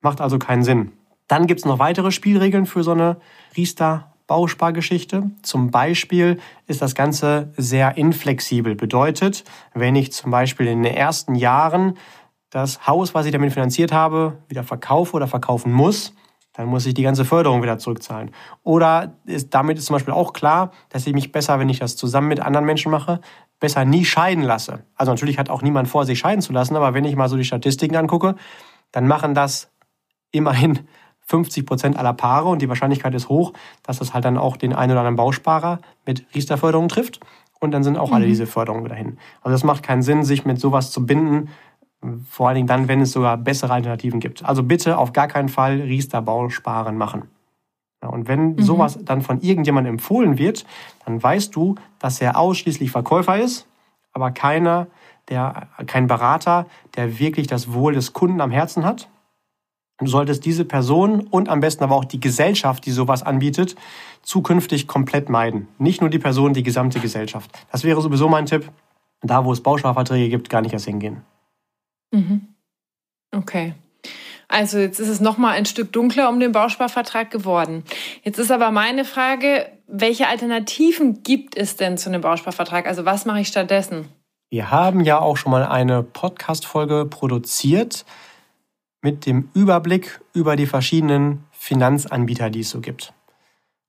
[0.00, 0.92] Macht also keinen Sinn.
[1.28, 3.18] Dann gibt es noch weitere Spielregeln für so eine
[3.56, 5.30] Riester-Bauspargeschichte.
[5.42, 8.74] Zum Beispiel ist das Ganze sehr inflexibel.
[8.74, 9.44] Bedeutet,
[9.74, 11.96] wenn ich zum Beispiel in den ersten Jahren
[12.50, 16.14] das Haus, was ich damit finanziert habe, wieder verkaufe oder verkaufen muss,
[16.52, 18.32] dann muss ich die ganze Förderung wieder zurückzahlen.
[18.64, 21.96] Oder ist, damit ist zum Beispiel auch klar, dass ich mich besser, wenn ich das
[21.96, 23.20] zusammen mit anderen Menschen mache,
[23.60, 24.84] besser nie scheiden lasse.
[24.96, 27.36] Also natürlich hat auch niemand vor, sich scheiden zu lassen, aber wenn ich mal so
[27.36, 28.34] die Statistiken angucke,
[28.90, 29.70] dann machen das
[30.32, 30.80] immerhin
[31.20, 33.52] 50 Prozent aller Paare und die Wahrscheinlichkeit ist hoch,
[33.82, 37.20] dass das halt dann auch den einen oder anderen Bausparer mit Riester-Förderung trifft
[37.60, 38.16] und dann sind auch mhm.
[38.16, 39.18] alle diese Förderungen wieder hin.
[39.42, 41.50] Also es macht keinen Sinn, sich mit sowas zu binden,
[42.28, 44.44] vor allen Dingen dann, wenn es sogar bessere Alternativen gibt.
[44.44, 47.24] Also bitte auf gar keinen Fall Riester-Bausparen machen.
[48.02, 48.62] Ja, und wenn mhm.
[48.62, 50.64] sowas dann von irgendjemandem empfohlen wird,
[51.04, 53.66] dann weißt du, dass er ausschließlich Verkäufer ist,
[54.12, 54.86] aber keiner,
[55.28, 56.66] der, kein Berater,
[56.96, 59.08] der wirklich das Wohl des Kunden am Herzen hat.
[60.00, 63.76] Du solltest diese Person und am besten aber auch die Gesellschaft, die sowas anbietet,
[64.22, 65.68] zukünftig komplett meiden.
[65.78, 67.50] Nicht nur die Person, die gesamte Gesellschaft.
[67.70, 68.70] Das wäre sowieso mein Tipp.
[69.22, 71.22] Da, wo es Bausparverträge gibt, gar nicht erst hingehen.
[72.10, 72.48] Mhm.
[73.30, 73.74] Okay.
[74.48, 77.84] Also jetzt ist es noch mal ein Stück dunkler um den Bausparvertrag geworden.
[78.24, 82.86] Jetzt ist aber meine Frage, welche Alternativen gibt es denn zu einem Bausparvertrag?
[82.86, 84.08] Also was mache ich stattdessen?
[84.48, 88.04] Wir haben ja auch schon mal eine Podcast-Folge produziert
[89.02, 93.12] mit dem Überblick über die verschiedenen Finanzanbieter, die es so gibt.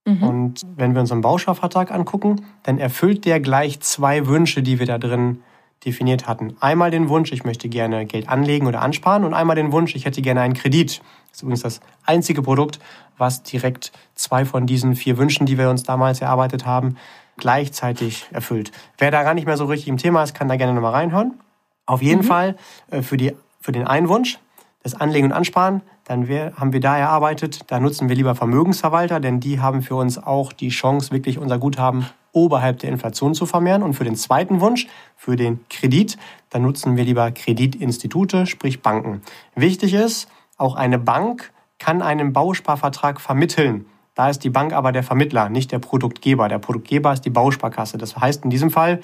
[0.05, 0.23] Mhm.
[0.23, 4.85] Und wenn wir uns einen Bausparvertrag angucken, dann erfüllt der gleich zwei Wünsche, die wir
[4.85, 5.41] da drin
[5.85, 6.55] definiert hatten.
[6.59, 10.05] Einmal den Wunsch, ich möchte gerne Geld anlegen oder ansparen und einmal den Wunsch, ich
[10.05, 11.01] hätte gerne einen Kredit.
[11.29, 12.79] Das ist übrigens das einzige Produkt,
[13.17, 16.97] was direkt zwei von diesen vier Wünschen, die wir uns damals erarbeitet haben,
[17.37, 18.71] gleichzeitig erfüllt.
[18.97, 21.39] Wer da gar nicht mehr so richtig im Thema ist, kann da gerne nochmal reinhören.
[21.87, 22.27] Auf jeden mhm.
[22.27, 22.55] Fall
[22.91, 24.37] äh, für, die, für den einen Wunsch,
[24.83, 29.39] das Anlegen und Ansparen, dann haben wir da erarbeitet, da nutzen wir lieber Vermögensverwalter, denn
[29.39, 33.83] die haben für uns auch die Chance, wirklich unser Guthaben oberhalb der Inflation zu vermehren.
[33.83, 36.17] Und für den zweiten Wunsch, für den Kredit,
[36.49, 39.21] dann nutzen wir lieber Kreditinstitute, sprich Banken.
[39.55, 40.27] Wichtig ist,
[40.57, 43.85] auch eine Bank kann einen Bausparvertrag vermitteln.
[44.13, 46.47] Da ist die Bank aber der Vermittler, nicht der Produktgeber.
[46.47, 47.97] Der Produktgeber ist die Bausparkasse.
[47.97, 49.01] Das heißt in diesem Fall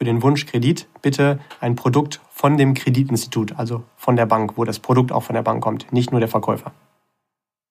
[0.00, 4.64] für den Wunsch Kredit bitte ein Produkt von dem Kreditinstitut, also von der Bank, wo
[4.64, 6.72] das Produkt auch von der Bank kommt, nicht nur der Verkäufer.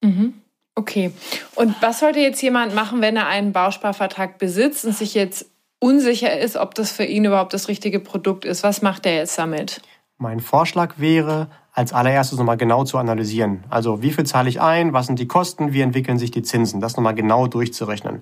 [0.04, 0.36] Mhm.
[0.76, 1.12] Okay.
[1.56, 5.48] Und was sollte jetzt jemand machen, wenn er einen Bausparvertrag besitzt und sich jetzt
[5.80, 8.62] unsicher ist, ob das für ihn überhaupt das richtige Produkt ist?
[8.62, 9.82] Was macht er jetzt damit?
[10.20, 13.64] Mein Vorschlag wäre, als allererstes nochmal genau zu analysieren.
[13.72, 16.80] Also wie viel zahle ich ein, was sind die Kosten, wie entwickeln sich die Zinsen,
[16.80, 18.22] das nochmal genau durchzurechnen.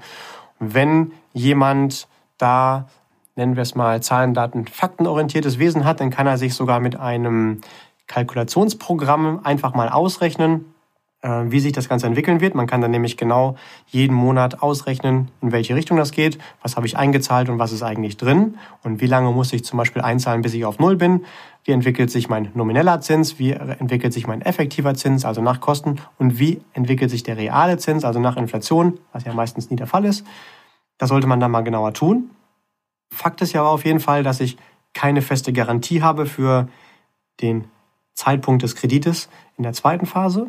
[0.60, 2.88] Wenn jemand da,
[3.38, 7.00] nennen wir es mal, Zahlen, Daten, faktenorientiertes Wesen hat, dann kann er sich sogar mit
[7.00, 7.62] einem
[8.08, 10.74] Kalkulationsprogramm einfach mal ausrechnen,
[11.22, 12.56] äh, wie sich das Ganze entwickeln wird.
[12.56, 13.56] Man kann dann nämlich genau
[13.88, 17.84] jeden Monat ausrechnen, in welche Richtung das geht, was habe ich eingezahlt und was ist
[17.84, 21.26] eigentlich drin und wie lange muss ich zum Beispiel einzahlen, bis ich auf Null bin.
[21.64, 25.98] Wie entwickelt sich mein nomineller Zins, wie entwickelt sich mein effektiver Zins, also nach Kosten
[26.18, 29.88] und wie entwickelt sich der reale Zins, also nach Inflation, was ja meistens nie der
[29.88, 30.26] Fall ist.
[30.98, 32.30] Das sollte man dann mal genauer tun.
[33.10, 34.58] Fakt ist ja aber auf jeden Fall, dass ich
[34.94, 36.68] keine feste Garantie habe für
[37.42, 37.66] den
[38.14, 40.48] Zeitpunkt des Kredites in der zweiten Phase.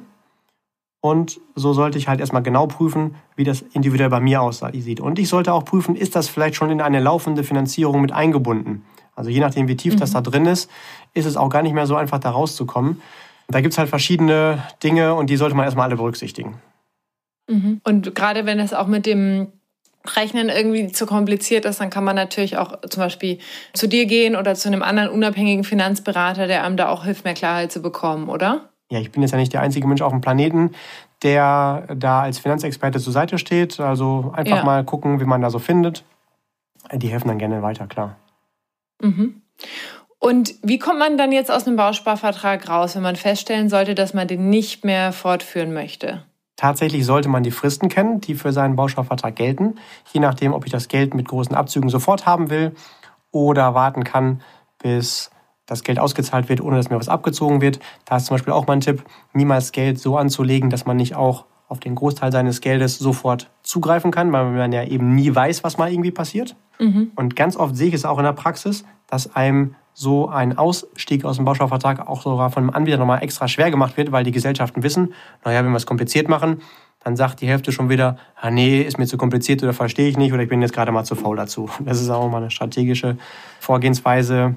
[1.00, 5.00] Und so sollte ich halt erstmal genau prüfen, wie das individuell bei mir aussieht.
[5.00, 8.84] Und ich sollte auch prüfen, ist das vielleicht schon in eine laufende Finanzierung mit eingebunden?
[9.14, 9.98] Also je nachdem, wie tief mhm.
[9.98, 10.70] das da drin ist,
[11.14, 13.00] ist es auch gar nicht mehr so einfach, da rauszukommen.
[13.48, 16.58] Da gibt es halt verschiedene Dinge und die sollte man erstmal alle berücksichtigen.
[17.48, 17.80] Mhm.
[17.84, 19.52] Und gerade wenn es auch mit dem
[20.16, 23.38] Rechnen irgendwie zu kompliziert ist, dann kann man natürlich auch zum Beispiel
[23.74, 27.34] zu dir gehen oder zu einem anderen unabhängigen Finanzberater, der einem da auch hilft, mehr
[27.34, 28.70] Klarheit zu bekommen, oder?
[28.90, 30.72] ja, ich bin jetzt ja nicht der einzige Mensch auf dem Planeten,
[31.22, 33.80] der da als Finanzexperte zur Seite steht.
[33.80, 34.64] Also einfach ja.
[34.64, 36.04] mal gucken, wie man da so findet.
[36.92, 38.16] Die helfen dann gerne weiter, klar.
[39.02, 39.42] Mhm.
[40.20, 44.14] Und wie kommt man dann jetzt aus einem Bausparvertrag raus, wenn man feststellen sollte, dass
[44.14, 46.24] man den nicht mehr fortführen möchte?
[46.58, 49.76] Tatsächlich sollte man die Fristen kennen, die für seinen Bausparvertrag gelten.
[50.12, 52.74] Je nachdem, ob ich das Geld mit großen Abzügen sofort haben will
[53.30, 54.42] oder warten kann,
[54.82, 55.30] bis
[55.66, 57.78] das Geld ausgezahlt wird, ohne dass mir was abgezogen wird.
[58.06, 61.44] Da ist zum Beispiel auch mein Tipp, niemals Geld so anzulegen, dass man nicht auch
[61.68, 65.78] auf den Großteil seines Geldes sofort zugreifen kann, weil man ja eben nie weiß, was
[65.78, 66.56] mal irgendwie passiert.
[66.80, 67.12] Mhm.
[67.14, 71.24] Und ganz oft sehe ich es auch in der Praxis, dass einem so ein Ausstieg
[71.24, 74.30] aus dem Bausparvertrag auch sogar von dem Anbieter nochmal extra schwer gemacht wird, weil die
[74.30, 75.12] Gesellschaften wissen,
[75.44, 76.62] naja, wenn wir es kompliziert machen,
[77.02, 80.16] dann sagt die Hälfte schon wieder, ah nee, ist mir zu kompliziert oder verstehe ich
[80.16, 81.68] nicht oder ich bin jetzt gerade mal zu faul dazu.
[81.84, 83.16] Das ist auch mal eine strategische
[83.58, 84.54] Vorgehensweise,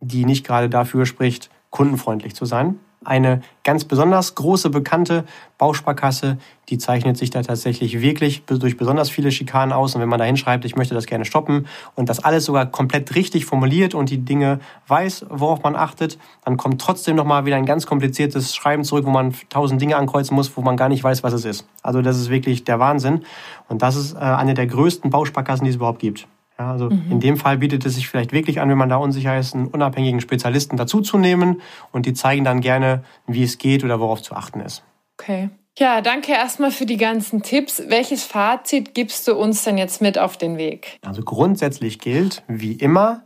[0.00, 2.78] die nicht gerade dafür spricht, kundenfreundlich zu sein.
[3.04, 5.24] Eine ganz besonders große, bekannte
[5.58, 6.38] Bausparkasse,
[6.68, 9.94] die zeichnet sich da tatsächlich wirklich durch besonders viele Schikanen aus.
[9.94, 13.14] Und wenn man da hinschreibt, ich möchte das gerne stoppen und das alles sogar komplett
[13.14, 17.66] richtig formuliert und die Dinge weiß, worauf man achtet, dann kommt trotzdem nochmal wieder ein
[17.66, 21.22] ganz kompliziertes Schreiben zurück, wo man tausend Dinge ankreuzen muss, wo man gar nicht weiß,
[21.22, 21.66] was es ist.
[21.82, 23.24] Also das ist wirklich der Wahnsinn.
[23.68, 26.26] Und das ist äh, eine der größten Bausparkassen, die es überhaupt gibt.
[26.58, 27.10] Ja, also mhm.
[27.10, 29.66] in dem Fall bietet es sich vielleicht wirklich an, wenn man da unsicher ist, einen
[29.66, 34.60] unabhängigen Spezialisten dazuzunehmen und die zeigen dann gerne, wie es geht oder worauf zu achten
[34.60, 34.84] ist.
[35.18, 35.50] Okay.
[35.76, 37.82] Ja, danke erstmal für die ganzen Tipps.
[37.88, 41.00] Welches Fazit gibst du uns denn jetzt mit auf den Weg?
[41.02, 43.22] Also grundsätzlich gilt, wie immer,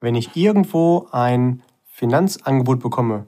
[0.00, 3.26] wenn ich irgendwo ein Finanzangebot bekomme,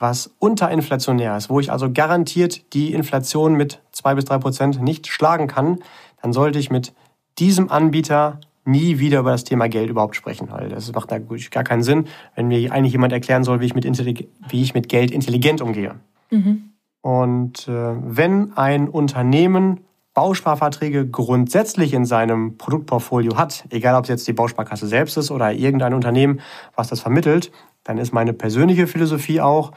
[0.00, 5.06] was unterinflationär ist, wo ich also garantiert die Inflation mit zwei bis drei Prozent nicht
[5.06, 5.78] schlagen kann,
[6.20, 6.92] dann sollte ich mit
[7.38, 11.64] diesem Anbieter nie wieder über das Thema Geld überhaupt sprechen, weil das macht natürlich gar
[11.64, 15.10] keinen Sinn, wenn mir eigentlich jemand erklären soll, wie ich mit, wie ich mit Geld
[15.10, 15.96] intelligent umgehe.
[16.30, 16.70] Mhm.
[17.00, 19.80] Und äh, wenn ein Unternehmen
[20.16, 25.52] Bausparverträge grundsätzlich in seinem Produktportfolio hat, egal ob es jetzt die Bausparkasse selbst ist oder
[25.52, 26.40] irgendein Unternehmen,
[26.74, 27.52] was das vermittelt,
[27.84, 29.72] dann ist meine persönliche Philosophie auch,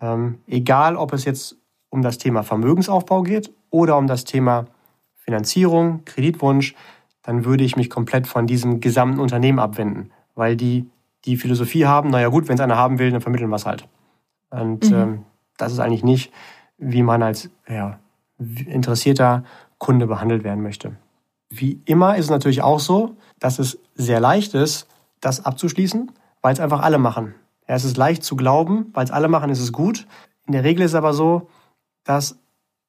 [0.00, 1.56] ähm, egal ob es jetzt
[1.90, 4.66] um das Thema Vermögensaufbau geht oder um das Thema
[5.16, 6.74] Finanzierung, Kreditwunsch,
[7.22, 10.90] dann würde ich mich komplett von diesem gesamten Unternehmen abwenden, weil die
[11.24, 13.86] die Philosophie haben, naja gut, wenn es einer haben will, dann vermitteln wir es halt.
[14.50, 14.96] Und mhm.
[14.96, 15.24] ähm,
[15.56, 16.32] das ist eigentlich nicht,
[16.78, 17.98] wie man als ja,
[18.38, 19.44] interessierter
[19.78, 20.96] Kunde behandelt werden möchte.
[21.48, 24.88] Wie immer ist es natürlich auch so, dass es sehr leicht ist,
[25.20, 26.10] das abzuschließen,
[26.40, 27.34] weil es einfach alle machen.
[27.68, 30.06] Ja, es ist leicht zu glauben, weil es alle machen, ist es gut.
[30.46, 31.48] In der Regel ist es aber so,
[32.04, 32.38] dass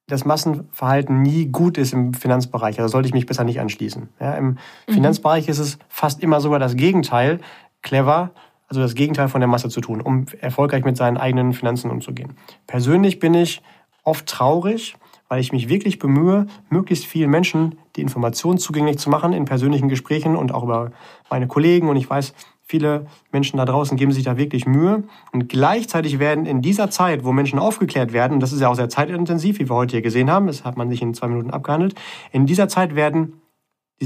[0.07, 2.79] das Massenverhalten nie gut ist im Finanzbereich.
[2.79, 4.09] Also sollte ich mich besser nicht anschließen.
[4.19, 4.93] Ja, Im mhm.
[4.93, 7.39] Finanzbereich ist es fast immer sogar das Gegenteil,
[7.81, 8.31] clever,
[8.67, 12.35] also das Gegenteil von der Masse zu tun, um erfolgreich mit seinen eigenen Finanzen umzugehen.
[12.67, 13.61] Persönlich bin ich
[14.03, 14.95] oft traurig,
[15.29, 19.89] weil ich mich wirklich bemühe, möglichst vielen Menschen die Informationen zugänglich zu machen in persönlichen
[19.89, 20.91] Gesprächen und auch über
[21.29, 21.89] meine Kollegen.
[21.89, 22.33] Und ich weiß,
[22.73, 25.03] Viele Menschen da draußen geben sich da wirklich Mühe.
[25.31, 28.73] Und gleichzeitig werden in dieser Zeit, wo Menschen aufgeklärt werden, und das ist ja auch
[28.73, 31.51] sehr zeitintensiv, wie wir heute hier gesehen haben, das hat man nicht in zwei Minuten
[31.51, 31.93] abgehandelt,
[32.31, 33.42] in dieser Zeit werden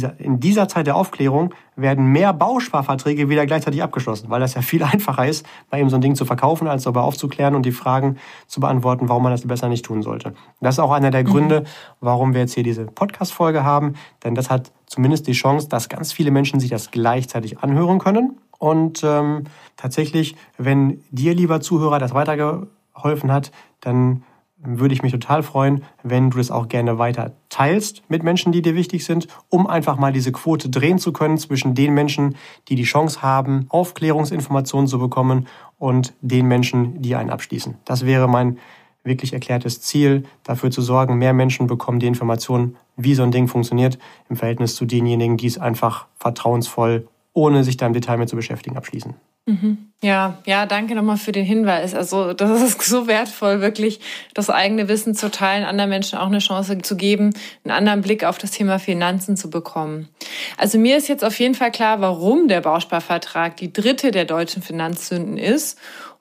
[0.04, 4.84] in dieser Zeit der Aufklärung werden mehr Bausparverträge wieder gleichzeitig abgeschlossen, weil das ja viel
[4.84, 8.18] einfacher ist, bei ihm so ein Ding zu verkaufen, als darüber aufzuklären und die Fragen
[8.48, 10.34] zu beantworten, warum man das besser nicht tun sollte.
[10.62, 11.28] Das ist auch einer der mhm.
[11.28, 11.64] Gründe,
[12.02, 13.94] warum wir jetzt hier diese Podcast-Folge haben,
[14.24, 18.38] denn das hat zumindest die Chance, dass ganz viele Menschen sich das gleichzeitig anhören können
[18.60, 19.44] und ähm,
[19.76, 24.24] tatsächlich, wenn dir, lieber Zuhörer, das weitergeholfen hat, dann
[24.60, 28.62] würde ich mich total freuen, wenn du das auch gerne weiter teilst mit Menschen, die
[28.62, 32.36] dir wichtig sind, um einfach mal diese Quote drehen zu können zwischen den Menschen,
[32.68, 35.48] die die Chance haben, Aufklärungsinformationen zu bekommen
[35.78, 37.76] und den Menschen, die einen abschließen.
[37.86, 38.58] Das wäre mein
[39.04, 43.48] wirklich erklärtes Ziel, dafür zu sorgen, mehr Menschen bekommen die Informationen, wie so ein Ding
[43.48, 43.98] funktioniert,
[44.28, 47.08] im Verhältnis zu denjenigen, die es einfach vertrauensvoll
[47.38, 49.14] ohne sich da im Detail mit zu beschäftigen, abschließen.
[49.46, 49.92] Mhm.
[50.02, 51.94] Ja, ja, danke nochmal für den Hinweis.
[51.94, 54.00] Also das ist so wertvoll, wirklich
[54.34, 58.24] das eigene Wissen zu teilen, anderen Menschen auch eine Chance zu geben, einen anderen Blick
[58.24, 60.10] auf das Thema Finanzen zu bekommen.
[60.58, 64.64] Also mir ist jetzt auf jeden Fall klar, warum der Bausparvertrag die dritte der deutschen
[64.64, 65.78] Finanzsünden ist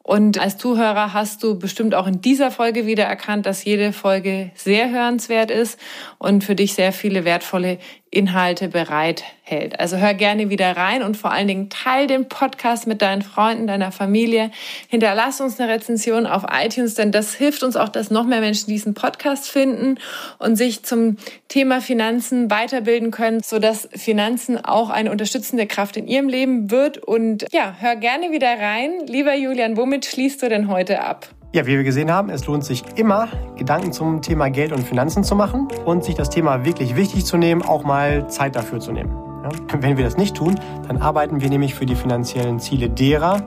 [0.06, 4.52] und als Zuhörer hast du bestimmt auch in dieser Folge wieder erkannt, dass jede Folge
[4.54, 5.80] sehr hörenswert ist
[6.18, 7.78] und für dich sehr viele wertvolle
[8.16, 9.78] Inhalte bereithält.
[9.78, 13.66] Also hör gerne wieder rein und vor allen Dingen teil den Podcast mit deinen Freunden,
[13.66, 14.50] deiner Familie.
[14.88, 18.68] Hinterlass uns eine Rezension auf iTunes, denn das hilft uns auch, dass noch mehr Menschen
[18.68, 19.98] diesen Podcast finden
[20.38, 26.30] und sich zum Thema Finanzen weiterbilden können, sodass Finanzen auch eine unterstützende Kraft in ihrem
[26.30, 26.96] Leben wird.
[26.96, 29.06] Und ja, hör gerne wieder rein.
[29.06, 31.35] Lieber Julian, womit schließt du denn heute ab?
[31.52, 35.24] Ja, wie wir gesehen haben, es lohnt sich immer, Gedanken zum Thema Geld und Finanzen
[35.24, 38.92] zu machen und sich das Thema wirklich wichtig zu nehmen, auch mal Zeit dafür zu
[38.92, 39.10] nehmen.
[39.42, 39.48] Ja?
[39.80, 43.42] Wenn wir das nicht tun, dann arbeiten wir nämlich für die finanziellen Ziele derer,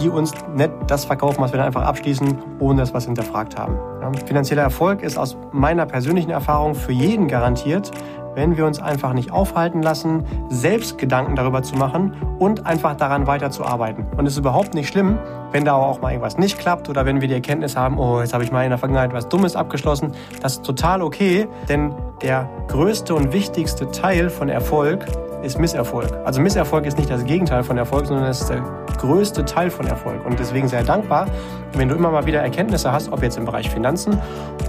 [0.00, 3.56] die uns nicht das verkaufen, was wir dann einfach abschließen, ohne dass wir es hinterfragt
[3.58, 3.76] haben.
[4.00, 4.10] Ja?
[4.26, 7.90] Finanzieller Erfolg ist aus meiner persönlichen Erfahrung für jeden garantiert,
[8.34, 13.26] wenn wir uns einfach nicht aufhalten lassen, selbst Gedanken darüber zu machen und einfach daran
[13.26, 14.06] weiterzuarbeiten.
[14.16, 15.18] Und es ist überhaupt nicht schlimm,
[15.52, 18.32] wenn da auch mal irgendwas nicht klappt oder wenn wir die Erkenntnis haben, oh, jetzt
[18.32, 20.12] habe ich mal in der Vergangenheit was Dummes abgeschlossen.
[20.40, 25.04] Das ist total okay, denn der größte und wichtigste Teil von Erfolg
[25.42, 26.08] ist Misserfolg.
[26.24, 28.62] Also Misserfolg ist nicht das Gegenteil von Erfolg, sondern es ist der
[28.98, 30.24] größte Teil von Erfolg.
[30.24, 31.26] Und deswegen sehr dankbar,
[31.74, 34.18] wenn du immer mal wieder Erkenntnisse hast, ob jetzt im Bereich Finanzen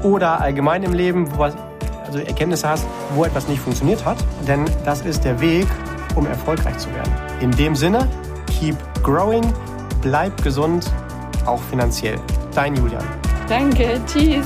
[0.04, 1.48] oder allgemein im Leben, wo
[2.14, 2.86] also Erkenntnisse hast,
[3.16, 4.18] wo etwas nicht funktioniert hat.
[4.48, 5.68] Denn das ist der Weg,
[6.16, 7.12] um erfolgreich zu werden.
[7.42, 8.08] In dem Sinne,
[8.60, 9.54] keep growing,
[10.02, 10.92] bleib gesund,
[11.46, 12.20] auch finanziell.
[12.54, 13.04] Dein Julian.
[13.50, 14.46] Danke, tschüss.